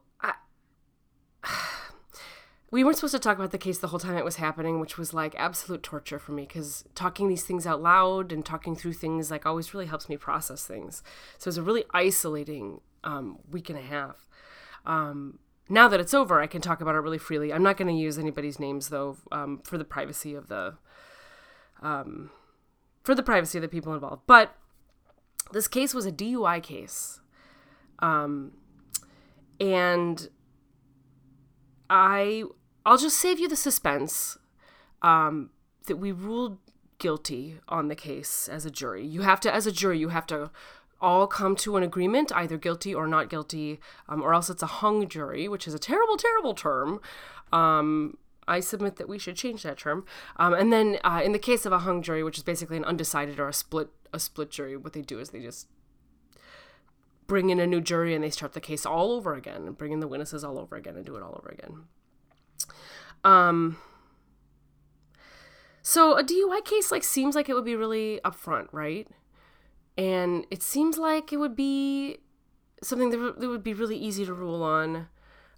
we 2.75 2.83
weren't 2.83 2.97
supposed 2.97 3.15
to 3.15 3.21
talk 3.21 3.37
about 3.39 3.53
the 3.53 3.57
case 3.57 3.79
the 3.79 3.87
whole 3.87 4.01
time 4.01 4.17
it 4.17 4.25
was 4.25 4.35
happening, 4.35 4.81
which 4.81 4.99
was 4.99 5.15
like 5.15 5.33
absolute 5.39 5.81
torture 5.81 6.19
for 6.19 6.33
me 6.33 6.43
because 6.43 6.85
talking 6.97 7.29
these 7.29 7.45
things 7.45 7.69
out 7.69 7.81
loud 7.81 8.33
and 8.33 8.45
talking 8.45 8.75
through 8.75 8.95
things 8.95 9.31
like 9.31 9.47
always 9.47 9.73
really 9.73 9.87
helps 9.87 10.09
me 10.09 10.17
process 10.17 10.67
things. 10.67 11.01
So 11.39 11.47
it 11.47 11.51
was 11.51 11.59
a 11.59 11.63
really 11.63 11.85
isolating 11.95 12.81
um, 13.05 13.39
week 13.49 13.71
and 13.71 13.79
a 13.79 13.83
half. 13.83 14.27
Um, 14.85 15.39
now 15.69 15.87
that 15.87 16.01
it's 16.01 16.13
over, 16.13 16.41
I 16.41 16.49
can 16.49 16.61
talk 16.61 16.81
about 16.81 16.97
it 16.97 16.99
really 16.99 17.17
freely. 17.17 17.53
I'm 17.53 17.63
not 17.63 17.77
going 17.77 17.87
to 17.87 17.95
use 17.95 18.19
anybody's 18.19 18.59
names 18.59 18.89
though, 18.89 19.19
um, 19.31 19.61
for 19.63 19.79
the 19.79 19.85
privacy 19.85 20.35
of 20.35 20.49
the, 20.49 20.75
um, 21.81 22.31
for 23.05 23.15
the 23.15 23.23
privacy 23.23 23.57
of 23.57 23.63
the 23.63 23.69
people 23.69 23.95
involved. 23.95 24.23
But 24.27 24.53
this 25.53 25.69
case 25.69 25.95
was 25.95 26.07
a 26.07 26.13
DUI 26.13 26.61
case, 26.61 27.21
um, 28.01 28.51
and 29.61 30.29
I 31.89 32.43
I'll 32.85 32.99
just 32.99 33.19
save 33.19 33.39
you 33.39 33.49
the 33.49 33.57
suspense 33.57 34.37
um, 35.03 35.51
that 35.87 35.97
we 35.97 36.13
ruled 36.13 36.59
guilty 36.99 37.59
on 37.69 37.89
the 37.89 37.95
case 37.95 38.49
as 38.49 38.65
a 38.65 38.71
jury. 38.71 39.07
You 39.07 39.23
have 39.23 39.41
to, 39.41 39.55
as 39.55 39.67
a 39.67 39.73
jury, 39.73 39.99
you 39.99 40.11
have 40.11 40.27
to 40.29 40.51
all 41.01 41.27
come 41.27 41.57
to 41.57 41.77
an 41.77 41.83
agreement, 41.83 42.33
either 42.35 42.57
guilty 42.57 42.95
or 42.95 43.07
not 43.07 43.29
guilty, 43.29 43.81
um, 44.09 44.23
or 44.23 44.33
else 44.33 44.49
it's 44.49 44.63
a 44.63 44.67
hung 44.67 45.09
jury, 45.09 45.49
which 45.49 45.67
is 45.67 45.75
a 45.75 45.79
terrible, 45.79 46.17
terrible 46.17 46.55
term. 46.55 47.01
Um, 47.53 48.17
I 48.47 48.61
submit 48.61 48.97
that 48.97 49.09
we 49.09 49.19
should 49.19 49.37
change 49.37 49.63
that 49.63 49.79
term. 49.79 50.05
Um, 50.37 50.55
and 50.55 50.73
then 50.73 50.99
uh, 51.05 51.21
in 51.25 51.33
the 51.33 51.39
case 51.39 51.67
of 51.67 51.73
a 51.73 51.81
hung 51.81 52.03
jury, 52.03 52.23
which 52.23 52.39
is 52.39 52.45
basically 52.45 52.77
an 52.77 52.85
undecided 52.85 53.39
or 53.39 53.49
a 53.49 53.53
split 53.53 53.89
a 54.13 54.21
split 54.21 54.51
jury, 54.51 54.77
what 54.77 54.93
they 54.93 55.03
do 55.03 55.19
is 55.19 55.31
they 55.31 55.41
just 55.41 55.67
bring 57.27 57.51
in 57.51 57.59
a 57.59 57.67
new 57.67 57.81
jury 57.81 58.15
and 58.15 58.23
they 58.23 58.31
start 58.31 58.53
the 58.53 58.61
case 58.61 58.87
all 58.87 59.11
over 59.13 59.35
again 59.35 59.67
and 59.67 59.77
bring 59.77 59.93
in 59.93 60.01
the 60.01 60.07
witnesses 60.07 60.45
all 60.45 60.59
over 60.59 60.77
again 60.77 60.95
and 60.95 61.05
do 61.05 61.17
it 61.17 61.23
all 61.23 61.37
over 61.39 61.49
again. 61.49 61.85
Um, 63.25 63.79
so 65.83 66.17
a 66.17 66.23
DUI 66.23 66.65
case 66.65 66.93
like 66.93 67.03
seems 67.03 67.35
like 67.35 67.49
it 67.49 67.55
would 67.55 67.65
be 67.65 67.77
really 67.77 68.21
upfront, 68.25 68.69
right? 68.73 69.09
And 69.97 70.47
it 70.51 70.63
seems 70.63 70.99
like 70.99 71.33
it 71.33 71.39
would 71.39 71.57
be 71.57 72.19
something 72.83 73.11
that, 73.11 73.41
that 73.41 73.49
would 73.49 73.65
be 73.65 73.75
really 73.75 73.97
easy 73.97 74.27
to 74.27 74.35
rule 74.35 74.63
on 74.63 75.09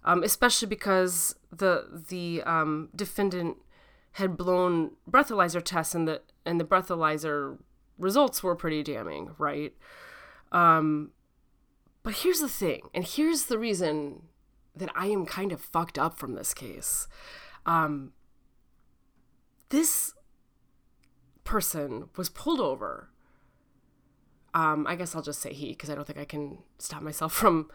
um, 0.07 0.23
especially 0.23 0.69
because 0.69 1.35
the 1.51 2.01
the 2.09 2.41
um, 2.43 2.89
defendant 2.95 3.57
had 4.13 4.37
blown 4.37 4.91
breathalyzer 5.09 5.61
tests 5.61 5.93
and 5.93 6.07
the 6.07 6.21
and 6.45 6.59
the 6.59 6.63
breathalyzer 6.63 7.57
results 7.99 8.41
were 8.41 8.55
pretty 8.55 8.81
damning, 8.81 9.35
right? 9.37 9.73
Um, 10.53 11.11
but 12.03 12.15
here's 12.15 12.39
the 12.39 12.47
thing, 12.47 12.89
and 12.93 13.03
here's 13.03 13.45
the 13.45 13.59
reason 13.59 14.23
that 14.73 14.89
I 14.95 15.07
am 15.07 15.25
kind 15.25 15.51
of 15.51 15.59
fucked 15.59 15.99
up 15.99 16.17
from 16.17 16.35
this 16.35 16.53
case. 16.53 17.07
Um, 17.67 18.13
this 19.69 20.13
person 21.43 22.09
was 22.15 22.29
pulled 22.29 22.59
over. 22.59 23.09
Um, 24.53 24.87
I 24.87 24.95
guess 24.95 25.13
I'll 25.13 25.21
just 25.21 25.41
say 25.41 25.53
he 25.53 25.69
because 25.69 25.89
I 25.89 25.95
don't 25.95 26.07
think 26.07 26.17
I 26.17 26.25
can 26.25 26.59
stop 26.79 27.03
myself 27.03 27.33
from 27.33 27.69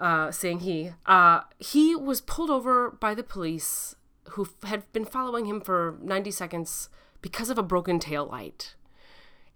uh, 0.00 0.30
saying 0.30 0.60
he, 0.60 0.92
uh, 1.04 1.40
he 1.58 1.94
was 1.94 2.20
pulled 2.20 2.50
over 2.50 2.90
by 2.90 3.14
the 3.14 3.22
police 3.22 3.96
who 4.30 4.48
had 4.64 4.90
been 4.92 5.04
following 5.04 5.46
him 5.46 5.60
for 5.60 5.98
90 6.02 6.30
seconds 6.30 6.88
because 7.20 7.50
of 7.50 7.58
a 7.58 7.62
broken 7.62 7.98
tail 7.98 8.26
light. 8.26 8.74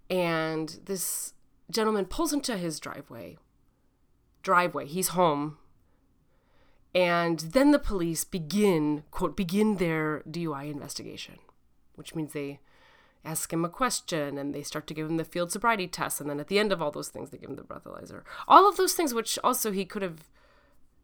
And 0.09 0.81
this 0.85 1.35
gentleman 1.71 2.07
pulls 2.07 2.33
into 2.33 2.57
his 2.57 2.81
driveway. 2.81 3.39
Driveway, 4.43 4.87
he's 4.87 5.09
home. 5.09 5.59
And 6.95 7.39
then 7.41 7.71
the 7.71 7.79
police 7.79 8.25
begin, 8.25 9.05
quote, 9.11 9.37
begin 9.37 9.77
their 9.77 10.23
DUI 10.29 10.71
investigation, 10.71 11.39
which 11.95 12.15
means 12.15 12.33
they 12.33 12.61
ask 13.25 13.53
him 13.53 13.65
a 13.65 13.69
question 13.69 14.39
and 14.39 14.55
they 14.55 14.63
start 14.63 14.87
to 14.89 14.95
give 14.95 15.09
him 15.09 15.17
the 15.17 15.25
field 15.25 15.53
sobriety 15.53 15.87
test. 15.87 16.21
And 16.21 16.29
then 16.29 16.41
at 16.41 16.49
the 16.49 16.59
end 16.59 16.73
of 16.73 16.83
all 16.83 16.91
those 16.91 17.09
things, 17.09 17.31
they 17.31 17.39
give 17.39 17.51
him 17.51 17.57
the 17.57 17.63
breathalyzer. 17.63 18.23
All 18.49 18.69
of 18.69 18.77
those 18.77 18.95
things, 18.95 19.15
which 19.15 19.39
also 19.45 19.71
he 19.71 19.85
could 19.85 20.03
have 20.03 20.29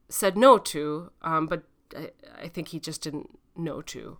said 0.09 0.37
no 0.37 0.59
to, 0.59 1.11
um, 1.23 1.47
but 1.47 1.65
I, 1.97 2.11
I, 2.43 2.49
think 2.49 2.69
he 2.69 2.81
just 2.81 3.03
didn't 3.03 3.39
know 3.57 3.83
to. 3.83 4.19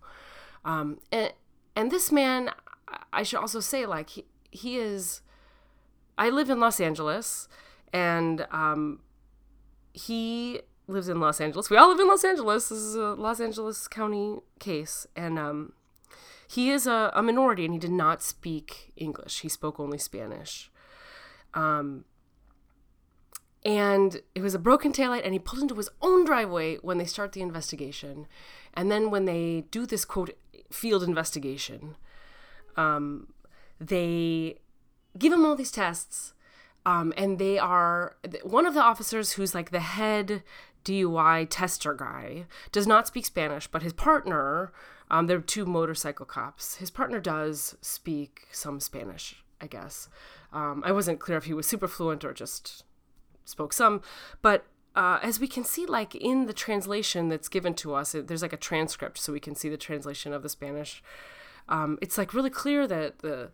Um, 0.63 0.99
and, 1.11 1.33
and 1.75 1.91
this 1.91 2.11
man, 2.11 2.51
I 3.11 3.23
should 3.23 3.39
also 3.39 3.59
say, 3.59 3.85
like, 3.85 4.09
he, 4.11 4.25
he 4.51 4.77
is. 4.77 5.21
I 6.17 6.29
live 6.29 6.49
in 6.49 6.59
Los 6.59 6.79
Angeles, 6.79 7.47
and 7.93 8.47
um, 8.51 8.99
he 9.93 10.61
lives 10.87 11.09
in 11.09 11.19
Los 11.19 11.41
Angeles. 11.41 11.69
We 11.69 11.77
all 11.77 11.89
live 11.89 11.99
in 11.99 12.07
Los 12.07 12.23
Angeles. 12.23 12.69
This 12.69 12.79
is 12.79 12.95
a 12.95 13.13
Los 13.13 13.39
Angeles 13.39 13.87
County 13.87 14.37
case. 14.59 15.05
And 15.15 15.37
um, 15.37 15.73
he 16.47 16.71
is 16.71 16.87
a, 16.87 17.11
a 17.13 17.21
minority 17.21 17.65
and 17.65 17.73
he 17.73 17.79
did 17.79 17.91
not 17.91 18.23
speak 18.23 18.93
English. 18.95 19.41
He 19.41 19.49
spoke 19.49 19.79
only 19.79 19.97
Spanish. 19.97 20.71
Um, 21.53 22.05
and 23.65 24.21
it 24.33 24.41
was 24.41 24.55
a 24.55 24.59
broken 24.59 24.93
taillight 24.93 25.23
and 25.25 25.33
he 25.33 25.39
pulled 25.39 25.61
into 25.61 25.75
his 25.75 25.89
own 26.01 26.23
driveway 26.25 26.77
when 26.77 26.97
they 26.97 27.05
start 27.05 27.33
the 27.33 27.41
investigation 27.41 28.27
and 28.73 28.89
then 28.91 29.09
when 29.09 29.25
they 29.25 29.65
do 29.71 29.85
this 29.85 30.05
quote 30.05 30.37
field 30.71 31.03
investigation 31.03 31.95
um, 32.77 33.27
they 33.79 34.59
give 35.17 35.33
him 35.33 35.45
all 35.45 35.55
these 35.55 35.71
tests 35.71 36.33
um, 36.85 37.13
and 37.17 37.39
they 37.39 37.59
are 37.59 38.15
one 38.43 38.65
of 38.65 38.73
the 38.73 38.81
officers 38.81 39.33
who's 39.33 39.53
like 39.53 39.71
the 39.71 39.81
head 39.81 40.43
dui 40.91 41.47
tester 41.49 41.93
guy. 41.93 42.45
Does 42.71 42.87
not 42.87 43.07
speak 43.07 43.25
spanish 43.25 43.67
but 43.67 43.83
his 43.83 43.93
partner 43.93 44.71
um, 45.09 45.27
they're 45.27 45.39
two 45.39 45.65
motorcycle 45.65 46.25
cops. 46.25 46.75
His 46.75 46.91
partner 46.91 47.19
does 47.19 47.77
speak 47.81 48.47
some 48.51 48.79
spanish 48.79 49.43
i 49.61 49.67
guess. 49.67 50.09
Um, 50.53 50.83
i 50.85 50.91
wasn't 50.91 51.19
clear 51.19 51.37
if 51.37 51.45
he 51.45 51.53
was 51.53 51.67
super 51.67 51.87
fluent 51.87 52.23
or 52.23 52.33
just 52.33 52.83
spoke 53.45 53.73
some, 53.73 54.01
but 54.41 54.65
uh, 54.97 55.19
as 55.21 55.39
we 55.39 55.47
can 55.47 55.63
see, 55.63 55.85
like 55.85 56.15
in 56.15 56.47
the 56.47 56.53
translation 56.53 57.29
that's 57.29 57.47
given 57.47 57.75
to 57.75 57.93
us, 57.93 58.15
it, 58.15 58.27
there's 58.27 58.41
like 58.41 58.51
a 58.51 58.57
transcript, 58.57 59.19
so 59.19 59.31
we 59.31 59.39
can 59.39 59.53
see 59.53 59.69
the 59.69 59.77
translation 59.77 60.33
of 60.33 60.41
the 60.41 60.49
Spanish. 60.49 61.03
Um, 61.69 61.99
it's 62.01 62.17
like 62.17 62.33
really 62.33 62.49
clear 62.49 62.87
that 62.87 63.19
the 63.19 63.51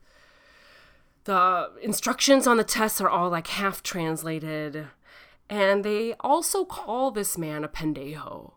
the 1.25 1.69
instructions 1.81 2.47
on 2.47 2.57
the 2.57 2.63
tests 2.63 3.01
are 3.01 3.09
all 3.09 3.29
like 3.29 3.47
half 3.47 3.83
translated, 3.83 4.87
and 5.49 5.83
they 5.83 6.13
also 6.19 6.65
call 6.65 7.11
this 7.11 7.37
man 7.37 7.63
a 7.63 7.67
pendejo. 7.67 8.53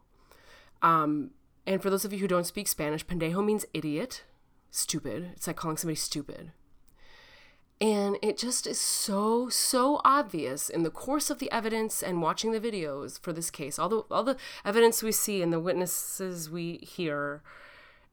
Um, 0.82 1.30
and 1.66 1.82
for 1.82 1.90
those 1.90 2.04
of 2.04 2.12
you 2.12 2.20
who 2.20 2.28
don't 2.28 2.46
speak 2.46 2.68
Spanish, 2.68 3.04
pendejo 3.04 3.44
means 3.44 3.66
idiot, 3.74 4.24
stupid. 4.70 5.30
It's 5.32 5.46
like 5.46 5.56
calling 5.56 5.76
somebody 5.76 5.96
stupid. 5.96 6.52
And 7.80 8.16
it 8.22 8.38
just 8.38 8.66
is 8.66 8.80
so, 8.80 9.50
so 9.50 10.00
obvious 10.02 10.70
in 10.70 10.82
the 10.82 10.90
course 10.90 11.28
of 11.28 11.40
the 11.40 11.52
evidence 11.52 12.02
and 12.02 12.22
watching 12.22 12.52
the 12.52 12.60
videos 12.60 13.20
for 13.20 13.32
this 13.34 13.50
case, 13.50 13.78
all 13.78 13.88
the, 13.90 14.02
all 14.10 14.22
the 14.22 14.38
evidence 14.64 15.02
we 15.02 15.12
see 15.12 15.42
and 15.42 15.52
the 15.52 15.60
witnesses 15.60 16.48
we 16.48 16.78
hear, 16.78 17.42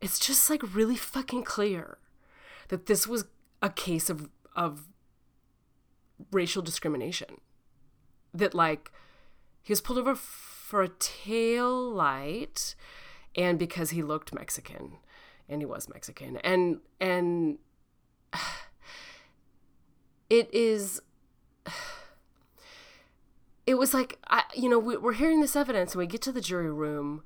it's 0.01 0.19
just 0.19 0.49
like 0.49 0.75
really 0.75 0.97
fucking 0.97 1.43
clear 1.43 1.97
that 2.67 2.87
this 2.87 3.07
was 3.07 3.25
a 3.61 3.69
case 3.69 4.09
of, 4.09 4.29
of 4.53 4.87
racial 6.31 6.61
discrimination. 6.61 7.39
That, 8.33 8.53
like, 8.53 8.91
he 9.61 9.71
was 9.71 9.81
pulled 9.81 9.99
over 9.99 10.15
for 10.15 10.81
a 10.81 10.89
tail 10.89 11.91
light 11.91 12.75
and 13.35 13.59
because 13.59 13.91
he 13.91 14.01
looked 14.01 14.33
Mexican 14.33 14.93
and 15.47 15.61
he 15.61 15.65
was 15.65 15.87
Mexican. 15.87 16.37
And, 16.37 16.79
and, 16.99 17.59
it 20.29 20.53
is 20.53 21.01
it 23.67 23.75
was 23.75 23.93
like 23.93 24.19
I, 24.27 24.43
you 24.55 24.69
know 24.69 24.79
we, 24.79 24.97
we're 24.97 25.13
hearing 25.13 25.41
this 25.41 25.55
evidence 25.55 25.93
and 25.93 25.99
we 25.99 26.07
get 26.07 26.21
to 26.23 26.31
the 26.31 26.41
jury 26.41 26.71
room 26.71 27.23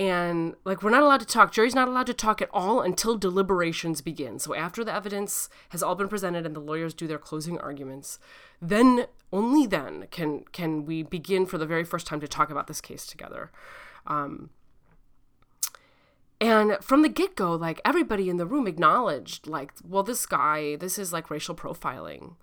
and 0.00 0.54
like 0.64 0.82
we're 0.82 0.90
not 0.90 1.02
allowed 1.02 1.20
to 1.20 1.26
talk. 1.26 1.52
Jury's 1.52 1.74
not 1.74 1.86
allowed 1.86 2.06
to 2.06 2.14
talk 2.14 2.40
at 2.40 2.48
all 2.52 2.80
until 2.80 3.16
deliberations 3.18 4.00
begin. 4.00 4.38
So 4.38 4.54
after 4.54 4.82
the 4.82 4.94
evidence 4.94 5.48
has 5.68 5.82
all 5.82 5.94
been 5.94 6.08
presented 6.08 6.46
and 6.46 6.56
the 6.56 6.60
lawyers 6.60 6.94
do 6.94 7.06
their 7.06 7.18
closing 7.18 7.58
arguments 7.58 8.18
then 8.60 9.06
only 9.32 9.66
then 9.66 10.06
can 10.10 10.44
can 10.52 10.84
we 10.84 11.02
begin 11.02 11.46
for 11.46 11.58
the 11.58 11.66
very 11.66 11.84
first 11.84 12.06
time 12.06 12.20
to 12.20 12.28
talk 12.28 12.50
about 12.50 12.66
this 12.66 12.80
case 12.80 13.06
together. 13.06 13.50
Um, 14.06 14.50
and 16.40 16.78
from 16.80 17.02
the 17.02 17.08
get 17.08 17.36
go, 17.36 17.54
like 17.54 17.80
everybody 17.84 18.30
in 18.30 18.38
the 18.38 18.46
room 18.46 18.66
acknowledged, 18.66 19.46
like, 19.46 19.72
well, 19.86 20.02
this 20.02 20.24
guy, 20.24 20.76
this 20.76 20.98
is 20.98 21.12
like 21.12 21.30
racial 21.30 21.54
profiling. 21.54 22.36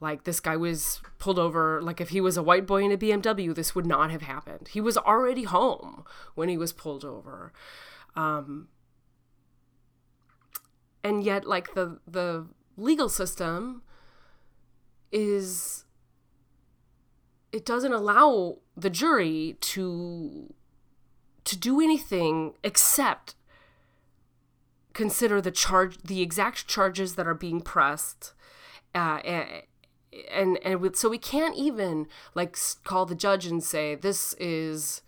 Like, 0.00 0.24
this 0.24 0.40
guy 0.40 0.56
was 0.56 1.00
pulled 1.18 1.38
over. 1.38 1.80
Like, 1.82 2.00
if 2.00 2.08
he 2.10 2.20
was 2.20 2.36
a 2.36 2.42
white 2.42 2.66
boy 2.66 2.84
in 2.84 2.92
a 2.92 2.96
BMW, 2.96 3.54
this 3.54 3.74
would 3.74 3.86
not 3.86 4.10
have 4.10 4.22
happened. 4.22 4.68
He 4.68 4.80
was 4.80 4.96
already 4.96 5.44
home 5.44 6.04
when 6.34 6.48
he 6.48 6.56
was 6.56 6.72
pulled 6.72 7.04
over. 7.04 7.52
Um, 8.16 8.68
and 11.04 11.22
yet, 11.22 11.46
like, 11.46 11.74
the, 11.74 12.00
the 12.06 12.46
legal 12.76 13.08
system 13.08 13.82
is, 15.12 15.84
it 17.52 17.64
doesn't 17.64 17.92
allow 17.92 18.58
the 18.76 18.90
jury 18.90 19.56
to 19.60 20.52
to 21.44 21.58
do 21.58 21.80
anything 21.80 22.54
except 22.62 23.34
consider 24.92 25.40
the 25.40 25.50
charge 25.50 25.98
the 25.98 26.22
exact 26.22 26.66
charges 26.68 27.14
that 27.14 27.26
are 27.26 27.34
being 27.34 27.60
pressed 27.60 28.32
uh, 28.94 29.20
and 29.24 29.62
and, 30.30 30.58
and 30.64 30.96
so 30.96 31.08
we 31.08 31.18
can't 31.18 31.56
even 31.56 32.06
like 32.34 32.56
call 32.84 33.06
the 33.06 33.14
judge 33.14 33.46
and 33.46 33.62
say 33.62 33.94
this 33.94 34.34
is 34.34 35.02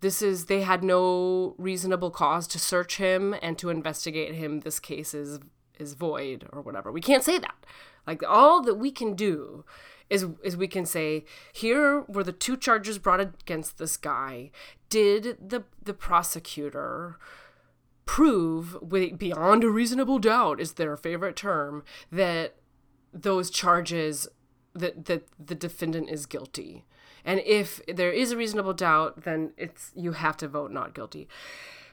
this 0.00 0.22
is 0.22 0.46
they 0.46 0.62
had 0.62 0.82
no 0.82 1.54
reasonable 1.58 2.10
cause 2.10 2.46
to 2.48 2.58
search 2.58 2.96
him 2.96 3.34
and 3.42 3.58
to 3.58 3.68
investigate 3.68 4.34
him. 4.34 4.60
This 4.60 4.80
case 4.80 5.14
is 5.14 5.40
is 5.78 5.94
void 5.94 6.46
or 6.52 6.60
whatever. 6.62 6.92
We 6.92 7.00
can't 7.00 7.24
say 7.24 7.38
that. 7.38 7.66
Like 8.06 8.22
all 8.26 8.62
that 8.62 8.74
we 8.74 8.90
can 8.90 9.14
do 9.14 9.64
is 10.08 10.26
is 10.42 10.56
we 10.56 10.68
can 10.68 10.86
say 10.86 11.24
here 11.52 12.00
were 12.02 12.24
the 12.24 12.32
two 12.32 12.56
charges 12.56 12.98
brought 12.98 13.20
against 13.20 13.78
this 13.78 13.96
guy. 13.96 14.50
Did 14.88 15.36
the 15.48 15.64
the 15.82 15.94
prosecutor 15.94 17.18
prove 18.06 18.76
beyond 19.18 19.62
a 19.62 19.70
reasonable 19.70 20.18
doubt 20.18 20.60
is 20.60 20.72
their 20.72 20.96
favorite 20.96 21.36
term 21.36 21.84
that 22.10 22.56
those 23.12 23.50
charges 23.50 24.28
that 24.74 25.06
that 25.06 25.26
the 25.38 25.54
defendant 25.54 26.10
is 26.10 26.26
guilty. 26.26 26.84
And 27.24 27.40
if 27.44 27.82
there 27.86 28.12
is 28.12 28.32
a 28.32 28.36
reasonable 28.36 28.72
doubt, 28.72 29.24
then 29.24 29.52
it's 29.56 29.92
you 29.94 30.12
have 30.12 30.36
to 30.38 30.48
vote 30.48 30.70
not 30.70 30.94
guilty. 30.94 31.28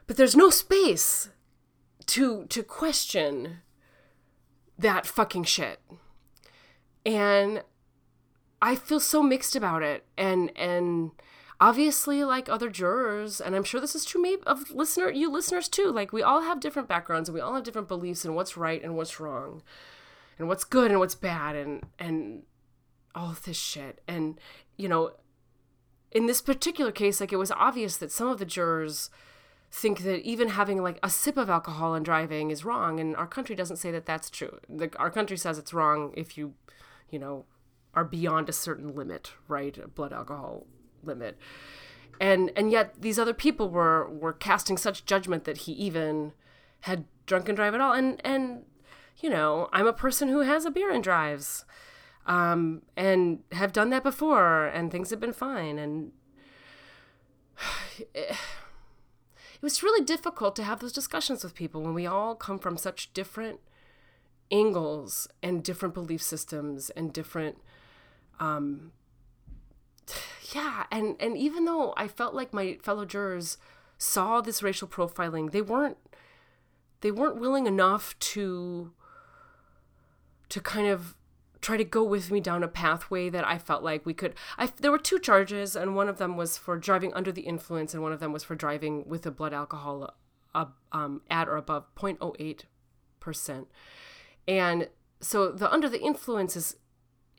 But 0.05 0.17
there's 0.17 0.35
no 0.35 0.49
space 0.49 1.29
to 2.07 2.45
to 2.45 2.63
question 2.63 3.59
that 4.77 5.05
fucking 5.05 5.43
shit. 5.43 5.79
And 7.05 7.63
I 8.61 8.75
feel 8.75 8.99
so 8.99 9.21
mixed 9.21 9.55
about 9.55 9.83
it. 9.83 10.05
And 10.17 10.51
and 10.55 11.11
obviously 11.59 12.23
like 12.23 12.47
other 12.47 12.69
jurors 12.69 13.41
and 13.41 13.55
i'm 13.55 13.63
sure 13.63 13.81
this 13.81 13.95
is 13.95 14.05
true 14.05 14.21
maybe 14.21 14.41
of 14.45 14.69
listener 14.71 15.09
you 15.09 15.31
listeners 15.31 15.67
too 15.67 15.91
like 15.91 16.13
we 16.13 16.21
all 16.21 16.41
have 16.41 16.59
different 16.59 16.87
backgrounds 16.87 17.27
and 17.27 17.33
we 17.33 17.41
all 17.41 17.55
have 17.55 17.63
different 17.63 17.87
beliefs 17.87 18.23
in 18.23 18.35
what's 18.35 18.55
right 18.55 18.83
and 18.83 18.95
what's 18.95 19.19
wrong 19.19 19.63
and 20.37 20.47
what's 20.47 20.63
good 20.63 20.91
and 20.91 20.99
what's 20.99 21.15
bad 21.15 21.55
and 21.55 21.83
and 21.99 22.43
all 23.15 23.35
this 23.45 23.57
shit. 23.57 24.01
And 24.07 24.39
you 24.75 24.87
know 24.87 25.11
in 26.11 26.25
this 26.25 26.41
particular 26.41 26.91
case 26.91 27.19
like 27.19 27.33
it 27.33 27.37
was 27.37 27.51
obvious 27.51 27.97
that 27.97 28.11
some 28.11 28.27
of 28.29 28.39
the 28.39 28.45
jurors 28.45 29.09
think 29.69 29.99
that 30.03 30.21
even 30.21 30.49
having 30.49 30.81
like 30.81 30.99
a 31.03 31.09
sip 31.09 31.35
of 31.35 31.49
alcohol 31.49 31.93
and 31.93 32.05
driving 32.05 32.51
is 32.51 32.63
wrong 32.63 32.99
and 32.99 33.15
our 33.17 33.27
country 33.27 33.55
doesn't 33.55 33.75
say 33.77 33.91
that 33.91 34.05
that's 34.05 34.29
true. 34.29 34.59
The, 34.69 34.89
our 34.97 35.11
country 35.11 35.37
says 35.37 35.57
it's 35.57 35.73
wrong 35.73 36.13
if 36.15 36.37
you 36.37 36.53
you 37.09 37.19
know 37.19 37.45
are 37.93 38.05
beyond 38.05 38.49
a 38.49 38.53
certain 38.53 38.95
limit 38.95 39.33
right? 39.47 39.77
A 39.77 39.87
blood 39.87 40.13
alcohol 40.13 40.65
limit. 41.03 41.37
And 42.19 42.51
and 42.55 42.71
yet 42.71 43.01
these 43.01 43.19
other 43.19 43.33
people 43.33 43.69
were 43.69 44.09
were 44.09 44.33
casting 44.33 44.77
such 44.77 45.05
judgment 45.05 45.43
that 45.43 45.57
he 45.59 45.73
even 45.73 46.33
had 46.81 47.05
drunk 47.25 47.47
and 47.49 47.55
drive 47.55 47.73
at 47.73 47.81
all. 47.81 47.93
And 47.93 48.21
and 48.25 48.63
you 49.19 49.29
know 49.29 49.67
i'm 49.73 49.87
a 49.87 49.93
person 49.93 50.27
who 50.27 50.41
has 50.41 50.65
a 50.65 50.71
beer 50.71 50.91
and 50.91 51.03
drives 51.03 51.65
um 52.25 52.81
and 52.95 53.39
have 53.51 53.73
done 53.73 53.89
that 53.89 54.03
before 54.03 54.65
and 54.67 54.91
things 54.91 55.09
have 55.09 55.19
been 55.19 55.33
fine 55.33 55.77
and 55.77 56.11
it, 58.13 58.35
was 59.61 59.81
really 59.81 60.05
difficult 60.05 60.55
to 60.55 60.63
have 60.63 60.79
those 60.79 60.93
discussions 60.93 61.43
with 61.43 61.55
people 61.55 61.81
when 61.81 61.95
we 61.95 62.05
all 62.05 62.35
come 62.35 62.59
from 62.59 62.77
such 62.77 63.11
different 63.13 63.59
angles 64.51 65.27
and 65.41 65.63
different 65.63 65.93
belief 65.93 66.21
systems 66.21 66.89
and 66.91 67.11
different 67.11 67.57
um 68.39 68.91
yeah 70.53 70.83
and 70.91 71.15
and 71.19 71.37
even 71.37 71.65
though 71.65 71.93
i 71.97 72.07
felt 72.07 72.33
like 72.33 72.53
my 72.53 72.77
fellow 72.83 73.03
jurors 73.03 73.57
saw 73.97 74.41
this 74.41 74.61
racial 74.61 74.87
profiling 74.87 75.51
they 75.51 75.61
weren't 75.61 75.97
they 77.01 77.11
weren't 77.11 77.39
willing 77.39 77.67
enough 77.67 78.17
to 78.19 78.91
to 80.49 80.61
kind 80.61 80.87
of 80.87 81.15
try 81.61 81.77
to 81.77 81.83
go 81.83 82.03
with 82.03 82.31
me 82.31 82.39
down 82.39 82.63
a 82.63 82.67
pathway 82.67 83.29
that 83.29 83.45
I 83.45 83.57
felt 83.57 83.83
like 83.83 84.05
we 84.05 84.13
could. 84.13 84.35
I 84.57 84.67
there 84.79 84.91
were 84.91 84.97
two 84.97 85.19
charges, 85.19 85.75
and 85.75 85.95
one 85.95 86.09
of 86.09 86.17
them 86.17 86.37
was 86.37 86.57
for 86.57 86.77
driving 86.77 87.13
under 87.13 87.31
the 87.31 87.41
influence, 87.41 87.93
and 87.93 88.03
one 88.03 88.13
of 88.13 88.19
them 88.19 88.31
was 88.31 88.43
for 88.43 88.55
driving 88.55 89.07
with 89.07 89.25
a 89.25 89.31
blood 89.31 89.53
alcohol 89.53 90.13
uh, 90.53 90.65
um, 90.91 91.21
at 91.29 91.47
or 91.47 91.57
above 91.57 91.85
0.08 91.95 92.61
percent. 93.19 93.67
And 94.47 94.89
so 95.19 95.51
the 95.51 95.71
under 95.71 95.89
the 95.89 96.01
influence 96.01 96.55
is 96.55 96.77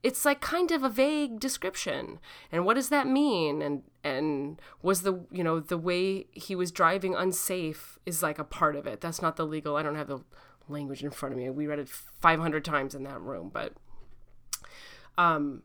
it's 0.02 0.24
like 0.24 0.40
kind 0.40 0.70
of 0.70 0.82
a 0.82 0.88
vague 0.88 1.40
description 1.40 2.20
and 2.52 2.64
what 2.64 2.74
does 2.74 2.88
that 2.88 3.06
mean 3.06 3.62
and 3.62 3.82
and 4.04 4.60
was 4.82 5.02
the 5.02 5.20
you 5.30 5.42
know 5.42 5.58
the 5.58 5.78
way 5.78 6.26
he 6.32 6.54
was 6.54 6.70
driving 6.70 7.14
unsafe 7.14 7.98
is 8.06 8.22
like 8.22 8.38
a 8.38 8.44
part 8.44 8.76
of 8.76 8.86
it 8.86 9.00
that's 9.00 9.20
not 9.20 9.36
the 9.36 9.46
legal 9.46 9.76
i 9.76 9.82
don't 9.82 9.96
have 9.96 10.08
the 10.08 10.20
language 10.68 11.02
in 11.02 11.10
front 11.10 11.32
of 11.32 11.38
me 11.38 11.48
we 11.50 11.66
read 11.66 11.78
it 11.78 11.88
500 11.88 12.64
times 12.64 12.94
in 12.94 13.02
that 13.04 13.20
room 13.20 13.50
but 13.52 13.72
um 15.16 15.62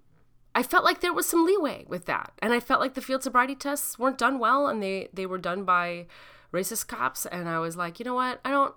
i 0.56 0.64
felt 0.64 0.84
like 0.84 1.02
there 1.02 1.14
was 1.14 1.28
some 1.28 1.46
leeway 1.46 1.86
with 1.88 2.06
that 2.06 2.32
and 2.40 2.54
i 2.54 2.60
felt 2.60 2.80
like 2.80 2.94
the 2.94 3.02
field 3.02 3.24
sobriety 3.24 3.56
tests 3.56 3.98
weren't 4.00 4.18
done 4.18 4.40
well 4.40 4.68
and 4.68 4.82
they 4.82 5.10
they 5.14 5.26
were 5.26 5.38
done 5.38 5.64
by 5.64 6.06
racist 6.52 6.88
cops 6.88 7.26
and 7.26 7.48
i 7.50 7.60
was 7.60 7.76
like 7.76 8.00
you 8.00 8.06
know 8.06 8.16
what 8.16 8.40
i 8.46 8.52
don't 8.52 8.76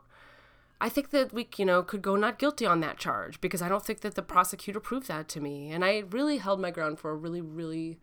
I 0.81 0.89
think 0.89 1.11
that 1.11 1.33
we, 1.33 1.49
you 1.57 1.65
know, 1.65 1.83
could 1.83 2.03
go 2.03 2.17
not 2.17 2.39
guilty 2.39 2.67
on 2.67 2.81
that 2.81 2.99
charge 2.99 3.41
because 3.41 3.63
I 3.63 3.69
don't 3.69 3.85
think 3.85 4.01
that 4.01 4.15
the 4.15 4.23
prosecutor 4.23 4.81
proved 4.81 5.09
that 5.09 5.29
to 5.29 5.41
me. 5.41 5.71
And 5.71 5.85
I 5.85 6.05
really 6.11 6.39
held 6.39 6.61
my 6.61 6.71
ground 6.71 6.99
for 6.99 7.11
a 7.11 7.17
really, 7.17 7.41
really, 7.41 7.99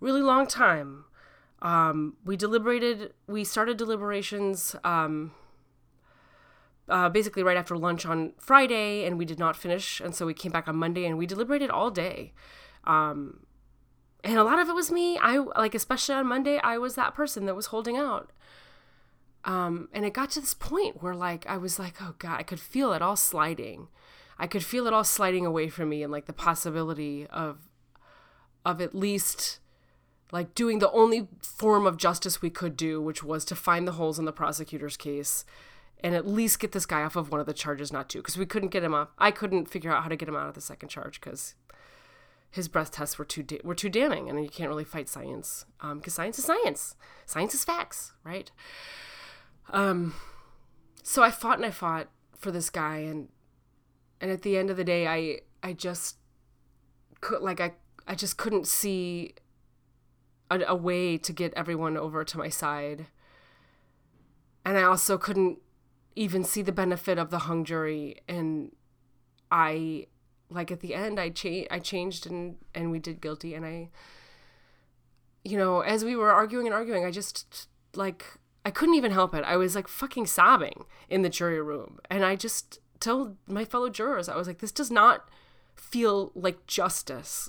really 0.00 0.22
long 0.22 0.46
time. 0.46 1.04
Um, 1.62 2.16
we 2.24 2.36
deliberated, 2.36 3.12
we 3.28 3.44
started 3.44 3.76
deliberations 3.76 4.74
um, 4.82 5.32
uh, 6.88 7.08
basically 7.08 7.42
right 7.42 7.56
after 7.56 7.76
lunch 7.76 8.06
on 8.06 8.32
Friday, 8.38 9.04
and 9.04 9.18
we 9.18 9.24
did 9.24 9.38
not 9.38 9.56
finish. 9.56 10.00
And 10.00 10.14
so 10.14 10.26
we 10.26 10.34
came 10.34 10.52
back 10.52 10.68
on 10.68 10.76
Monday 10.76 11.04
and 11.04 11.18
we 11.18 11.26
deliberated 11.26 11.70
all 11.70 11.90
day. 11.90 12.32
Um, 12.84 13.46
and 14.22 14.38
a 14.38 14.44
lot 14.44 14.58
of 14.58 14.68
it 14.68 14.74
was 14.74 14.90
me. 14.90 15.18
I 15.18 15.38
like, 15.38 15.74
especially 15.74 16.14
on 16.14 16.26
Monday, 16.26 16.58
I 16.62 16.78
was 16.78 16.94
that 16.94 17.14
person 17.14 17.46
that 17.46 17.54
was 17.54 17.66
holding 17.66 17.96
out. 17.96 18.32
Um, 19.44 19.88
and 19.92 20.04
it 20.04 20.12
got 20.12 20.30
to 20.30 20.40
this 20.40 20.54
point 20.54 21.02
where 21.02 21.14
like 21.14 21.46
I 21.46 21.56
was 21.56 21.78
like, 21.78 22.02
oh 22.02 22.14
god, 22.18 22.40
I 22.40 22.42
could 22.42 22.60
feel 22.60 22.92
it 22.92 23.02
all 23.02 23.16
sliding. 23.16 23.88
I 24.38 24.46
could 24.46 24.64
feel 24.64 24.86
it 24.86 24.92
all 24.92 25.04
sliding 25.04 25.46
away 25.46 25.68
from 25.68 25.88
me 25.88 26.02
and 26.02 26.12
like 26.12 26.26
the 26.26 26.32
possibility 26.32 27.26
of 27.28 27.70
of 28.64 28.80
at 28.80 28.94
least 28.94 29.60
like 30.32 30.54
doing 30.56 30.80
the 30.80 30.90
only 30.90 31.28
form 31.40 31.86
of 31.86 31.96
justice 31.96 32.42
we 32.42 32.50
could 32.50 32.76
do, 32.76 33.00
which 33.00 33.22
was 33.22 33.44
to 33.44 33.54
find 33.54 33.86
the 33.86 33.92
holes 33.92 34.18
in 34.18 34.24
the 34.24 34.32
prosecutor's 34.32 34.96
case 34.96 35.44
and 36.06 36.14
at 36.14 36.24
least 36.24 36.60
get 36.60 36.70
this 36.70 36.86
guy 36.86 37.02
off 37.02 37.16
of 37.16 37.32
one 37.32 37.40
of 37.40 37.46
the 37.46 37.52
charges, 37.52 37.92
not 37.92 38.08
two, 38.08 38.18
because 38.18 38.38
we 38.38 38.46
couldn't 38.46 38.68
get 38.68 38.84
him 38.84 38.94
off. 38.94 39.08
I 39.18 39.32
couldn't 39.32 39.68
figure 39.68 39.92
out 39.92 40.04
how 40.04 40.08
to 40.08 40.14
get 40.14 40.28
him 40.28 40.36
out 40.36 40.48
of 40.48 40.54
the 40.54 40.60
second 40.60 40.88
charge 40.88 41.20
because 41.20 41.56
his 42.48 42.68
breath 42.68 42.92
tests 42.92 43.18
were 43.18 43.24
too 43.24 43.42
da- 43.42 43.60
were 43.64 43.74
too 43.74 43.88
damning, 43.88 44.30
and 44.30 44.40
you 44.40 44.48
can't 44.48 44.68
really 44.68 44.84
fight 44.84 45.08
science 45.08 45.64
because 45.80 45.92
um, 45.92 46.02
science 46.06 46.38
is 46.38 46.44
science. 46.44 46.94
Science 47.26 47.54
is 47.54 47.64
facts, 47.64 48.12
right? 48.22 48.52
Um, 49.70 50.14
so 51.02 51.24
I 51.24 51.32
fought 51.32 51.56
and 51.56 51.66
I 51.66 51.72
fought 51.72 52.06
for 52.38 52.52
this 52.52 52.70
guy, 52.70 52.98
and 52.98 53.28
and 54.20 54.30
at 54.30 54.42
the 54.42 54.56
end 54.56 54.70
of 54.70 54.76
the 54.76 54.84
day, 54.84 55.08
I 55.08 55.40
I 55.60 55.72
just 55.72 56.18
could 57.20 57.42
like 57.42 57.60
I 57.60 57.72
I 58.06 58.14
just 58.14 58.36
couldn't 58.36 58.68
see 58.68 59.34
a, 60.52 60.60
a 60.68 60.76
way 60.76 61.18
to 61.18 61.32
get 61.32 61.52
everyone 61.54 61.96
over 61.96 62.22
to 62.22 62.38
my 62.38 62.48
side, 62.48 63.06
and 64.64 64.78
I 64.78 64.84
also 64.84 65.18
couldn't 65.18 65.58
even 66.16 66.42
see 66.42 66.62
the 66.62 66.72
benefit 66.72 67.18
of 67.18 67.30
the 67.30 67.40
hung 67.40 67.64
jury, 67.64 68.16
and 68.28 68.72
I 69.50 70.06
like 70.48 70.70
at 70.70 70.80
the 70.80 70.94
end 70.94 71.18
I 71.20 71.28
changed 71.28 71.68
I 71.70 71.78
changed 71.78 72.26
and 72.26 72.56
and 72.74 72.90
we 72.90 72.98
did 72.98 73.20
guilty, 73.20 73.54
and 73.54 73.64
I 73.64 73.90
you 75.44 75.56
know 75.56 75.80
as 75.80 76.04
we 76.04 76.16
were 76.16 76.32
arguing 76.32 76.66
and 76.66 76.74
arguing, 76.74 77.04
I 77.04 77.10
just 77.10 77.68
like 77.94 78.38
I 78.66 78.70
couldn't 78.70 78.96
even 78.96 79.12
help 79.12 79.32
it. 79.32 79.44
I 79.44 79.56
was 79.56 79.76
like 79.76 79.86
fucking 79.86 80.26
sobbing 80.26 80.86
in 81.08 81.22
the 81.22 81.28
jury 81.28 81.62
room. 81.62 82.00
And 82.10 82.24
I 82.24 82.34
just 82.34 82.80
told 82.98 83.36
my 83.46 83.64
fellow 83.64 83.88
jurors, 83.88 84.28
I 84.28 84.34
was 84.34 84.48
like, 84.48 84.58
this 84.58 84.72
does 84.72 84.90
not 84.90 85.28
feel 85.76 86.32
like 86.34 86.66
justice. 86.66 87.48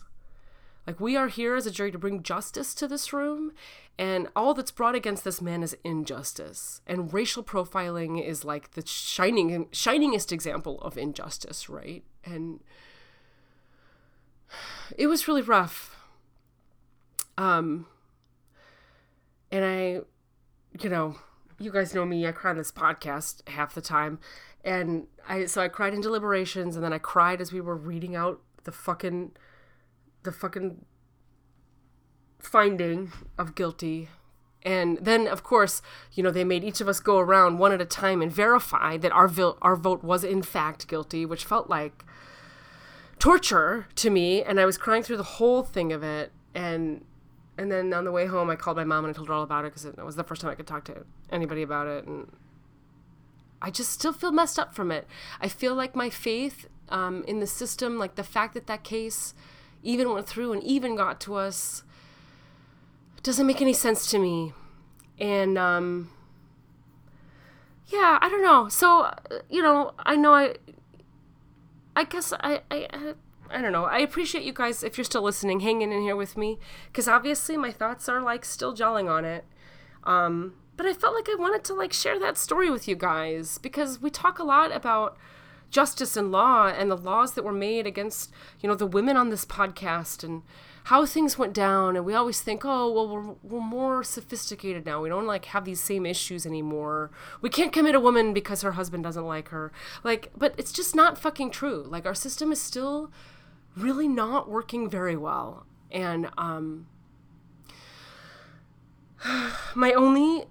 Like, 0.88 1.00
we 1.00 1.18
are 1.18 1.28
here 1.28 1.56
as 1.56 1.68
a 1.68 1.72
jury 1.72 1.92
to 1.92 2.00
bring 2.00 2.24
justice 2.24 2.74
to 2.76 2.88
this 2.88 3.12
room, 3.12 3.52
and 4.00 4.30
all 4.36 4.54
that's 4.54 4.72
brought 4.72 4.96
against 4.96 5.26
this 5.26 5.42
man 5.42 5.62
is 5.62 5.76
injustice. 5.84 6.82
And 6.88 7.14
racial 7.14 7.44
profiling 7.44 8.26
is 8.26 8.46
like 8.46 8.72
the 8.72 8.86
shining, 8.88 9.66
shiningest 9.66 10.32
example 10.32 10.80
of 10.82 10.98
injustice, 10.98 11.68
right? 11.68 12.04
And 12.24 12.62
it 14.98 15.08
was 15.08 15.28
really 15.28 15.42
rough. 15.42 15.94
Um, 17.38 17.86
and 19.52 19.64
I 19.64 20.02
you 20.82 20.90
know, 20.90 21.16
you 21.60 21.72
guys 21.72 21.94
know 21.94 22.06
me, 22.06 22.28
I 22.28 22.32
cry 22.32 22.52
on 22.52 22.58
this 22.58 22.72
podcast 22.72 23.48
half 23.50 23.74
the 23.74 23.82
time. 23.82 24.20
And 24.64 25.08
I 25.28 25.46
so 25.46 25.62
I 25.62 25.68
cried 25.68 25.94
in 25.94 26.02
deliberations 26.02 26.76
and 26.76 26.84
then 26.84 26.94
I 26.94 26.98
cried 26.98 27.42
as 27.42 27.52
we 27.52 27.62
were 27.62 27.76
reading 27.76 28.16
out 28.16 28.42
the 28.64 28.72
fucking 28.72 29.32
the 30.28 30.32
fucking 30.32 30.86
finding 32.38 33.12
of 33.38 33.56
guilty. 33.56 34.10
And 34.62 34.98
then 35.00 35.26
of 35.26 35.42
course, 35.42 35.82
you 36.12 36.22
know, 36.22 36.32
they 36.32 36.44
made 36.44 36.66
each 36.66 36.82
of 36.82 36.90
us 36.90 37.00
go 37.00 37.18
around 37.18 37.60
one 37.60 37.72
at 37.72 37.82
a 37.82 37.86
time 37.86 38.22
and 38.22 38.32
verify 38.32 38.98
that 38.98 39.14
our 39.14 39.30
vil- 39.30 39.58
our 39.62 39.78
vote 39.78 40.04
was 40.04 40.26
in 40.26 40.44
fact 40.44 40.88
guilty, 40.88 41.26
which 41.26 41.46
felt 41.46 41.70
like 41.70 42.04
torture 43.20 43.88
to 43.96 44.10
me 44.10 44.44
and 44.44 44.60
I 44.60 44.66
was 44.66 44.78
crying 44.78 45.02
through 45.02 45.18
the 45.18 45.24
whole 45.24 45.64
thing 45.64 45.92
of 45.94 46.04
it 46.04 46.32
and 46.54 47.04
and 47.58 47.72
then 47.72 47.92
on 47.94 48.04
the 48.04 48.12
way 48.12 48.28
home, 48.28 48.52
I 48.52 48.56
called 48.56 48.78
my 48.78 48.84
mom 48.84 49.06
and 49.06 49.16
I 49.16 49.18
told 49.18 49.30
her 49.30 49.34
all 49.34 49.42
about 49.42 49.66
it 49.66 49.70
because 49.70 49.86
it 49.86 49.98
was 49.98 50.16
the 50.16 50.24
first 50.24 50.42
time 50.42 50.52
I 50.52 50.56
could 50.56 50.68
talk 50.68 50.84
to 50.86 51.06
anybody 51.32 51.64
about 51.64 51.88
it. 51.88 52.06
And 52.06 52.32
I 53.62 53.72
just 53.72 53.92
still 53.92 54.14
feel 54.14 54.32
messed 54.32 54.60
up 54.60 54.76
from 54.76 54.92
it. 54.92 55.08
I 55.42 55.48
feel 55.48 55.74
like 55.74 55.96
my 55.96 56.12
faith 56.12 56.68
um, 56.90 57.24
in 57.28 57.40
the 57.40 57.48
system, 57.48 57.98
like 57.98 58.14
the 58.14 58.24
fact 58.24 58.54
that 58.54 58.68
that 58.68 58.84
case 58.84 59.34
even 59.88 60.12
went 60.12 60.28
through 60.28 60.52
and 60.52 60.62
even 60.64 60.96
got 60.96 61.20
to 61.22 61.36
us, 61.36 61.84
doesn't 63.24 63.48
make 63.48 63.62
any 63.62 63.74
sense 63.74 64.12
to 64.12 64.20
me. 64.20 64.54
And 65.18 65.58
um, 65.58 66.10
yeah, 67.88 68.20
I 68.22 68.28
don't 68.30 68.44
know. 68.44 68.68
So, 68.68 69.04
uh, 69.04 69.14
you 69.50 69.62
know, 69.62 69.94
I 70.00 70.16
know 70.18 70.34
I, 70.34 70.56
I 71.96 72.04
guess 72.04 72.34
I, 72.34 72.62
I, 72.70 73.14
I 73.50 73.62
don't 73.62 73.72
know. 73.72 73.86
I 73.86 74.00
appreciate 74.00 74.44
you 74.44 74.54
guys 74.54 74.84
if 74.84 74.98
you're 74.98 75.06
still 75.06 75.24
listening, 75.24 75.62
hanging 75.62 75.94
in 75.94 76.02
here 76.02 76.18
with 76.18 76.36
me, 76.36 76.60
because 76.88 77.08
obviously 77.08 77.56
my 77.56 77.72
thoughts 77.72 78.10
are 78.10 78.22
like 78.22 78.44
still 78.44 78.76
gelling 78.76 79.10
on 79.10 79.24
it. 79.24 79.46
Um, 80.04 80.54
but 80.76 80.86
I 80.86 80.94
felt 80.94 81.16
like 81.16 81.30
I 81.30 81.36
wanted 81.40 81.64
to 81.66 81.74
like 81.74 81.94
share 81.94 82.20
that 82.20 82.38
story 82.38 82.70
with 82.70 82.88
you 82.88 82.96
guys 82.96 83.58
because 83.58 84.02
we 84.02 84.10
talk 84.10 84.38
a 84.38 84.44
lot 84.44 84.76
about 84.76 85.18
justice 85.70 86.16
and 86.16 86.32
law 86.32 86.68
and 86.68 86.90
the 86.90 86.98
laws 86.98 87.34
that 87.34 87.44
were 87.44 87.52
made 87.52 87.86
against 87.86 88.32
you 88.60 88.70
know 88.70 88.76
the 88.76 88.86
women 88.86 89.18
on 89.18 89.30
this 89.30 89.46
podcast 89.46 90.24
and 90.24 90.44
how 90.86 91.06
things 91.06 91.38
went 91.38 91.52
down. 91.54 91.98
And 91.98 92.06
we 92.06 92.14
always 92.14 92.42
think 92.42 92.64
oh 92.64 92.92
well 92.92 93.10
we're, 93.10 93.36
we're 93.44 93.66
more 93.66 94.04
sophisticated 94.04 94.86
now. 94.86 95.02
We 95.02 95.10
don't 95.10 95.26
like 95.26 95.46
have 95.46 95.66
these 95.66 95.82
same 95.82 96.06
issues 96.06 96.46
anymore. 96.46 97.12
We 97.42 97.50
can't 97.50 97.74
commit 97.74 97.96
a 97.96 98.00
woman 98.00 98.34
because 98.34 98.62
her 98.62 98.74
husband 98.74 99.04
doesn't 99.04 99.26
like 99.26 99.50
her. 99.50 99.72
Like 100.04 100.32
but 100.38 100.54
it's 100.58 100.72
just 100.72 100.96
not 100.96 101.18
fucking 101.18 101.52
true. 101.52 101.86
Like 101.88 102.06
our 102.06 102.16
system 102.16 102.52
is 102.52 102.62
still 102.62 103.12
really 103.76 104.08
not 104.08 104.50
working 104.50 104.90
very 104.90 105.18
well. 105.18 105.66
And 105.92 106.30
um 106.38 106.88
my 109.76 109.92
only 109.92 110.46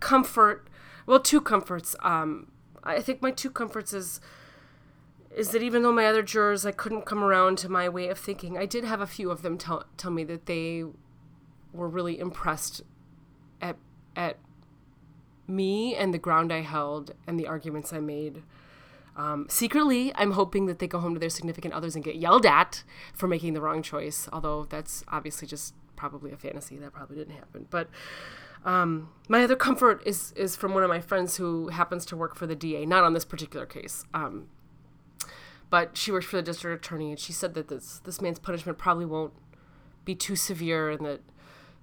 comfort 0.00 0.66
well 1.06 1.20
two 1.20 1.40
comforts 1.40 1.94
um 2.00 2.51
i 2.82 3.00
think 3.00 3.22
my 3.22 3.30
two 3.30 3.50
comforts 3.50 3.92
is 3.92 4.20
is 5.34 5.50
that 5.50 5.62
even 5.62 5.82
though 5.82 5.92
my 5.92 6.06
other 6.06 6.22
jurors 6.22 6.66
i 6.66 6.72
couldn't 6.72 7.06
come 7.06 7.22
around 7.22 7.58
to 7.58 7.68
my 7.68 7.88
way 7.88 8.08
of 8.08 8.18
thinking 8.18 8.58
i 8.58 8.66
did 8.66 8.84
have 8.84 9.00
a 9.00 9.06
few 9.06 9.30
of 9.30 9.42
them 9.42 9.56
tell, 9.56 9.84
tell 9.96 10.10
me 10.10 10.24
that 10.24 10.46
they 10.46 10.84
were 11.72 11.88
really 11.88 12.18
impressed 12.18 12.82
at 13.60 13.76
at 14.16 14.36
me 15.46 15.94
and 15.94 16.12
the 16.12 16.18
ground 16.18 16.52
i 16.52 16.60
held 16.60 17.12
and 17.26 17.38
the 17.38 17.46
arguments 17.46 17.92
i 17.92 18.00
made 18.00 18.42
um, 19.16 19.46
secretly, 19.48 20.12
I'm 20.14 20.32
hoping 20.32 20.66
that 20.66 20.78
they 20.78 20.86
go 20.86 20.98
home 20.98 21.14
to 21.14 21.20
their 21.20 21.28
significant 21.28 21.74
others 21.74 21.94
and 21.94 22.04
get 22.04 22.16
yelled 22.16 22.46
at 22.46 22.82
for 23.12 23.28
making 23.28 23.52
the 23.52 23.60
wrong 23.60 23.82
choice. 23.82 24.28
Although 24.32 24.64
that's 24.64 25.04
obviously 25.08 25.46
just 25.46 25.74
probably 25.96 26.32
a 26.32 26.36
fantasy. 26.36 26.78
That 26.78 26.92
probably 26.92 27.16
didn't 27.16 27.34
happen. 27.34 27.66
But 27.70 27.88
um, 28.64 29.10
my 29.28 29.42
other 29.42 29.56
comfort 29.56 30.02
is 30.06 30.32
is 30.32 30.56
from 30.56 30.74
one 30.74 30.82
of 30.82 30.88
my 30.88 31.00
friends 31.00 31.36
who 31.36 31.68
happens 31.68 32.04
to 32.06 32.16
work 32.16 32.36
for 32.36 32.46
the 32.46 32.54
DA, 32.54 32.86
not 32.86 33.04
on 33.04 33.14
this 33.14 33.24
particular 33.24 33.66
case. 33.66 34.04
Um, 34.14 34.48
but 35.70 35.96
she 35.96 36.12
works 36.12 36.26
for 36.26 36.36
the 36.36 36.42
district 36.42 36.84
attorney, 36.84 37.10
and 37.10 37.18
she 37.18 37.32
said 37.32 37.54
that 37.54 37.68
this 37.68 38.00
this 38.04 38.20
man's 38.20 38.38
punishment 38.38 38.78
probably 38.78 39.06
won't 39.06 39.32
be 40.04 40.14
too 40.14 40.36
severe, 40.36 40.90
and 40.90 41.04
that 41.06 41.20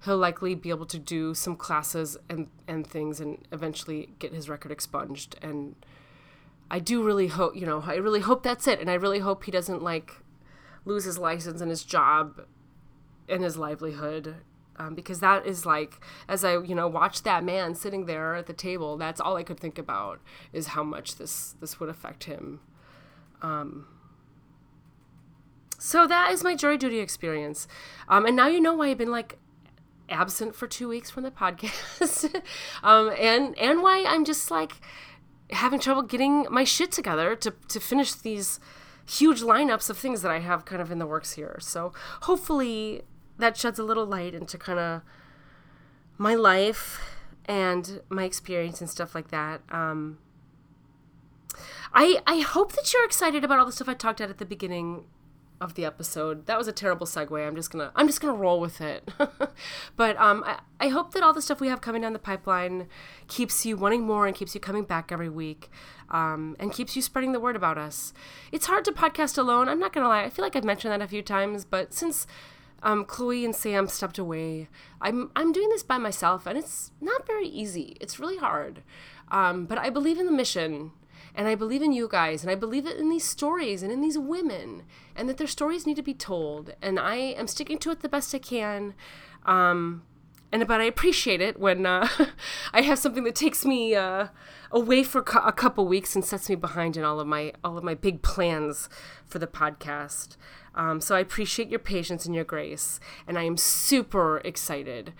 he'll 0.04 0.16
likely 0.16 0.54
be 0.54 0.70
able 0.70 0.86
to 0.86 0.98
do 0.98 1.34
some 1.34 1.56
classes 1.56 2.16
and 2.28 2.48
and 2.66 2.86
things, 2.86 3.20
and 3.20 3.46
eventually 3.52 4.10
get 4.18 4.32
his 4.32 4.48
record 4.48 4.72
expunged. 4.72 5.36
And 5.42 5.74
I 6.70 6.78
do 6.78 7.02
really 7.02 7.26
hope, 7.26 7.56
you 7.56 7.66
know, 7.66 7.82
I 7.86 7.96
really 7.96 8.20
hope 8.20 8.42
that's 8.42 8.66
it, 8.68 8.80
and 8.80 8.88
I 8.88 8.94
really 8.94 9.18
hope 9.18 9.44
he 9.44 9.50
doesn't 9.50 9.82
like 9.82 10.22
lose 10.86 11.04
his 11.04 11.18
license 11.18 11.60
and 11.60 11.70
his 11.70 11.84
job 11.84 12.46
and 13.28 13.42
his 13.44 13.56
livelihood 13.56 14.36
um, 14.80 14.94
because 14.94 15.20
that 15.20 15.46
is 15.46 15.66
like 15.66 16.00
as 16.26 16.42
I 16.42 16.58
you 16.58 16.74
know 16.74 16.88
watched 16.88 17.24
that 17.24 17.44
man 17.44 17.74
sitting 17.74 18.06
there 18.06 18.34
at 18.34 18.46
the 18.46 18.52
table, 18.54 18.96
that's 18.96 19.20
all 19.20 19.36
I 19.36 19.42
could 19.42 19.60
think 19.60 19.78
about 19.78 20.20
is 20.52 20.68
how 20.68 20.82
much 20.82 21.16
this 21.16 21.54
this 21.60 21.78
would 21.78 21.90
affect 21.90 22.24
him. 22.24 22.60
Um, 23.42 23.86
so 25.78 26.06
that 26.06 26.32
is 26.32 26.42
my 26.42 26.54
jury 26.54 26.78
duty 26.78 26.98
experience, 26.98 27.68
um, 28.08 28.24
and 28.24 28.34
now 28.34 28.46
you 28.46 28.60
know 28.60 28.74
why 28.74 28.88
I've 28.88 28.98
been 28.98 29.10
like 29.10 29.38
absent 30.08 30.54
for 30.54 30.66
two 30.66 30.88
weeks 30.88 31.10
from 31.10 31.24
the 31.24 31.30
podcast, 31.42 32.42
um, 32.82 33.12
and 33.18 33.58
and 33.58 33.82
why 33.82 34.04
I'm 34.06 34.24
just 34.24 34.50
like 34.50 34.72
having 35.50 35.80
trouble 35.80 36.02
getting 36.02 36.46
my 36.50 36.64
shit 36.64 36.90
together 36.90 37.36
to 37.36 37.52
to 37.68 37.80
finish 37.80 38.14
these 38.14 38.60
huge 39.06 39.42
lineups 39.42 39.90
of 39.90 39.98
things 39.98 40.22
that 40.22 40.30
I 40.30 40.38
have 40.38 40.64
kind 40.64 40.80
of 40.80 40.90
in 40.90 40.98
the 40.98 41.06
works 41.06 41.32
here. 41.32 41.58
So 41.60 41.92
hopefully 42.22 43.02
that 43.40 43.56
sheds 43.56 43.78
a 43.78 43.84
little 43.84 44.06
light 44.06 44.34
into 44.34 44.56
kind 44.58 44.78
of 44.78 45.02
my 46.18 46.34
life 46.34 47.00
and 47.46 48.00
my 48.08 48.24
experience 48.24 48.80
and 48.80 48.88
stuff 48.88 49.14
like 49.14 49.28
that. 49.28 49.62
Um, 49.70 50.18
I 51.92 52.20
I 52.26 52.40
hope 52.40 52.72
that 52.72 52.92
you're 52.92 53.04
excited 53.04 53.44
about 53.44 53.58
all 53.58 53.66
the 53.66 53.72
stuff 53.72 53.88
I 53.88 53.94
talked 53.94 54.20
about 54.20 54.30
at 54.30 54.38
the 54.38 54.46
beginning 54.46 55.04
of 55.60 55.74
the 55.74 55.84
episode. 55.84 56.46
That 56.46 56.56
was 56.56 56.68
a 56.68 56.72
terrible 56.72 57.06
segue. 57.06 57.46
I'm 57.46 57.54
just 57.54 57.70
gonna 57.70 57.92
I'm 57.94 58.06
just 58.06 58.20
gonna 58.20 58.34
roll 58.34 58.60
with 58.60 58.80
it. 58.80 59.08
but 59.96 60.16
um, 60.16 60.42
I, 60.46 60.60
I 60.78 60.88
hope 60.88 61.12
that 61.12 61.22
all 61.22 61.32
the 61.32 61.42
stuff 61.42 61.60
we 61.60 61.68
have 61.68 61.80
coming 61.80 62.02
down 62.02 62.12
the 62.12 62.18
pipeline 62.18 62.88
keeps 63.28 63.66
you 63.66 63.76
wanting 63.76 64.02
more 64.02 64.26
and 64.26 64.34
keeps 64.34 64.54
you 64.54 64.60
coming 64.60 64.84
back 64.84 65.12
every 65.12 65.28
week, 65.28 65.68
um, 66.10 66.56
and 66.58 66.72
keeps 66.72 66.96
you 66.96 67.02
spreading 67.02 67.32
the 67.32 67.40
word 67.40 67.56
about 67.56 67.76
us. 67.76 68.14
It's 68.52 68.66
hard 68.66 68.84
to 68.86 68.92
podcast 68.92 69.36
alone. 69.36 69.68
I'm 69.68 69.78
not 69.78 69.92
gonna 69.92 70.08
lie. 70.08 70.22
I 70.22 70.30
feel 70.30 70.44
like 70.44 70.56
I've 70.56 70.64
mentioned 70.64 70.92
that 70.92 71.02
a 71.02 71.08
few 71.08 71.22
times, 71.22 71.64
but 71.64 71.92
since 71.92 72.26
um, 72.82 73.04
Chloe 73.04 73.44
and 73.44 73.54
Sam 73.54 73.88
stepped 73.88 74.18
away. 74.18 74.68
I'm 75.00 75.30
I'm 75.36 75.52
doing 75.52 75.68
this 75.68 75.82
by 75.82 75.98
myself, 75.98 76.46
and 76.46 76.58
it's 76.58 76.92
not 77.00 77.26
very 77.26 77.46
easy. 77.46 77.96
It's 78.00 78.20
really 78.20 78.38
hard, 78.38 78.82
um, 79.30 79.66
but 79.66 79.78
I 79.78 79.90
believe 79.90 80.18
in 80.18 80.26
the 80.26 80.32
mission, 80.32 80.92
and 81.34 81.46
I 81.46 81.54
believe 81.54 81.82
in 81.82 81.92
you 81.92 82.08
guys, 82.08 82.42
and 82.42 82.50
I 82.50 82.54
believe 82.54 82.86
in 82.86 83.10
these 83.10 83.24
stories 83.24 83.82
and 83.82 83.92
in 83.92 84.00
these 84.00 84.18
women, 84.18 84.84
and 85.14 85.28
that 85.28 85.36
their 85.36 85.46
stories 85.46 85.86
need 85.86 85.96
to 85.96 86.02
be 86.02 86.14
told. 86.14 86.74
And 86.80 86.98
I 86.98 87.16
am 87.16 87.46
sticking 87.46 87.78
to 87.78 87.90
it 87.90 88.00
the 88.00 88.08
best 88.08 88.34
I 88.34 88.38
can. 88.38 88.94
Um, 89.46 90.02
and 90.52 90.66
but 90.66 90.80
I 90.80 90.84
appreciate 90.84 91.40
it 91.40 91.58
when 91.58 91.86
uh, 91.86 92.08
I 92.72 92.82
have 92.82 92.98
something 92.98 93.24
that 93.24 93.34
takes 93.34 93.64
me 93.64 93.94
uh, 93.94 94.28
away 94.72 95.02
for 95.02 95.20
a 95.20 95.52
couple 95.52 95.86
weeks 95.86 96.14
and 96.14 96.24
sets 96.24 96.48
me 96.48 96.56
behind 96.56 96.96
in 96.96 97.04
all 97.04 97.20
of 97.20 97.26
my 97.26 97.52
all 97.62 97.78
of 97.78 97.84
my 97.84 97.94
big 97.94 98.22
plans 98.22 98.88
for 99.26 99.38
the 99.38 99.46
podcast. 99.46 100.36
Um, 100.72 101.00
so 101.00 101.16
I 101.16 101.20
appreciate 101.20 101.68
your 101.68 101.80
patience 101.80 102.26
and 102.26 102.34
your 102.34 102.44
grace, 102.44 103.00
and 103.26 103.36
I 103.36 103.42
am 103.42 103.56
super 103.56 104.38
excited 104.44 105.12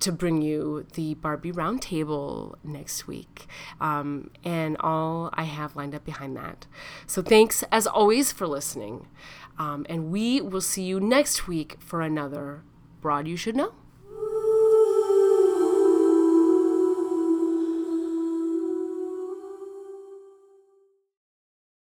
to 0.00 0.12
bring 0.12 0.42
you 0.42 0.86
the 0.94 1.14
Barbie 1.14 1.50
Roundtable 1.50 2.56
next 2.62 3.06
week, 3.06 3.46
um, 3.80 4.30
and 4.44 4.76
all 4.80 5.30
I 5.32 5.44
have 5.44 5.76
lined 5.76 5.94
up 5.94 6.04
behind 6.04 6.36
that. 6.36 6.66
So 7.06 7.22
thanks 7.22 7.64
as 7.72 7.86
always 7.86 8.32
for 8.32 8.46
listening, 8.46 9.06
um, 9.58 9.86
and 9.88 10.10
we 10.10 10.42
will 10.42 10.60
see 10.60 10.82
you 10.82 11.00
next 11.00 11.48
week 11.48 11.76
for 11.80 12.02
another 12.02 12.62
Broad 13.00 13.26
You 13.26 13.36
Should 13.36 13.56
Know. 13.56 13.72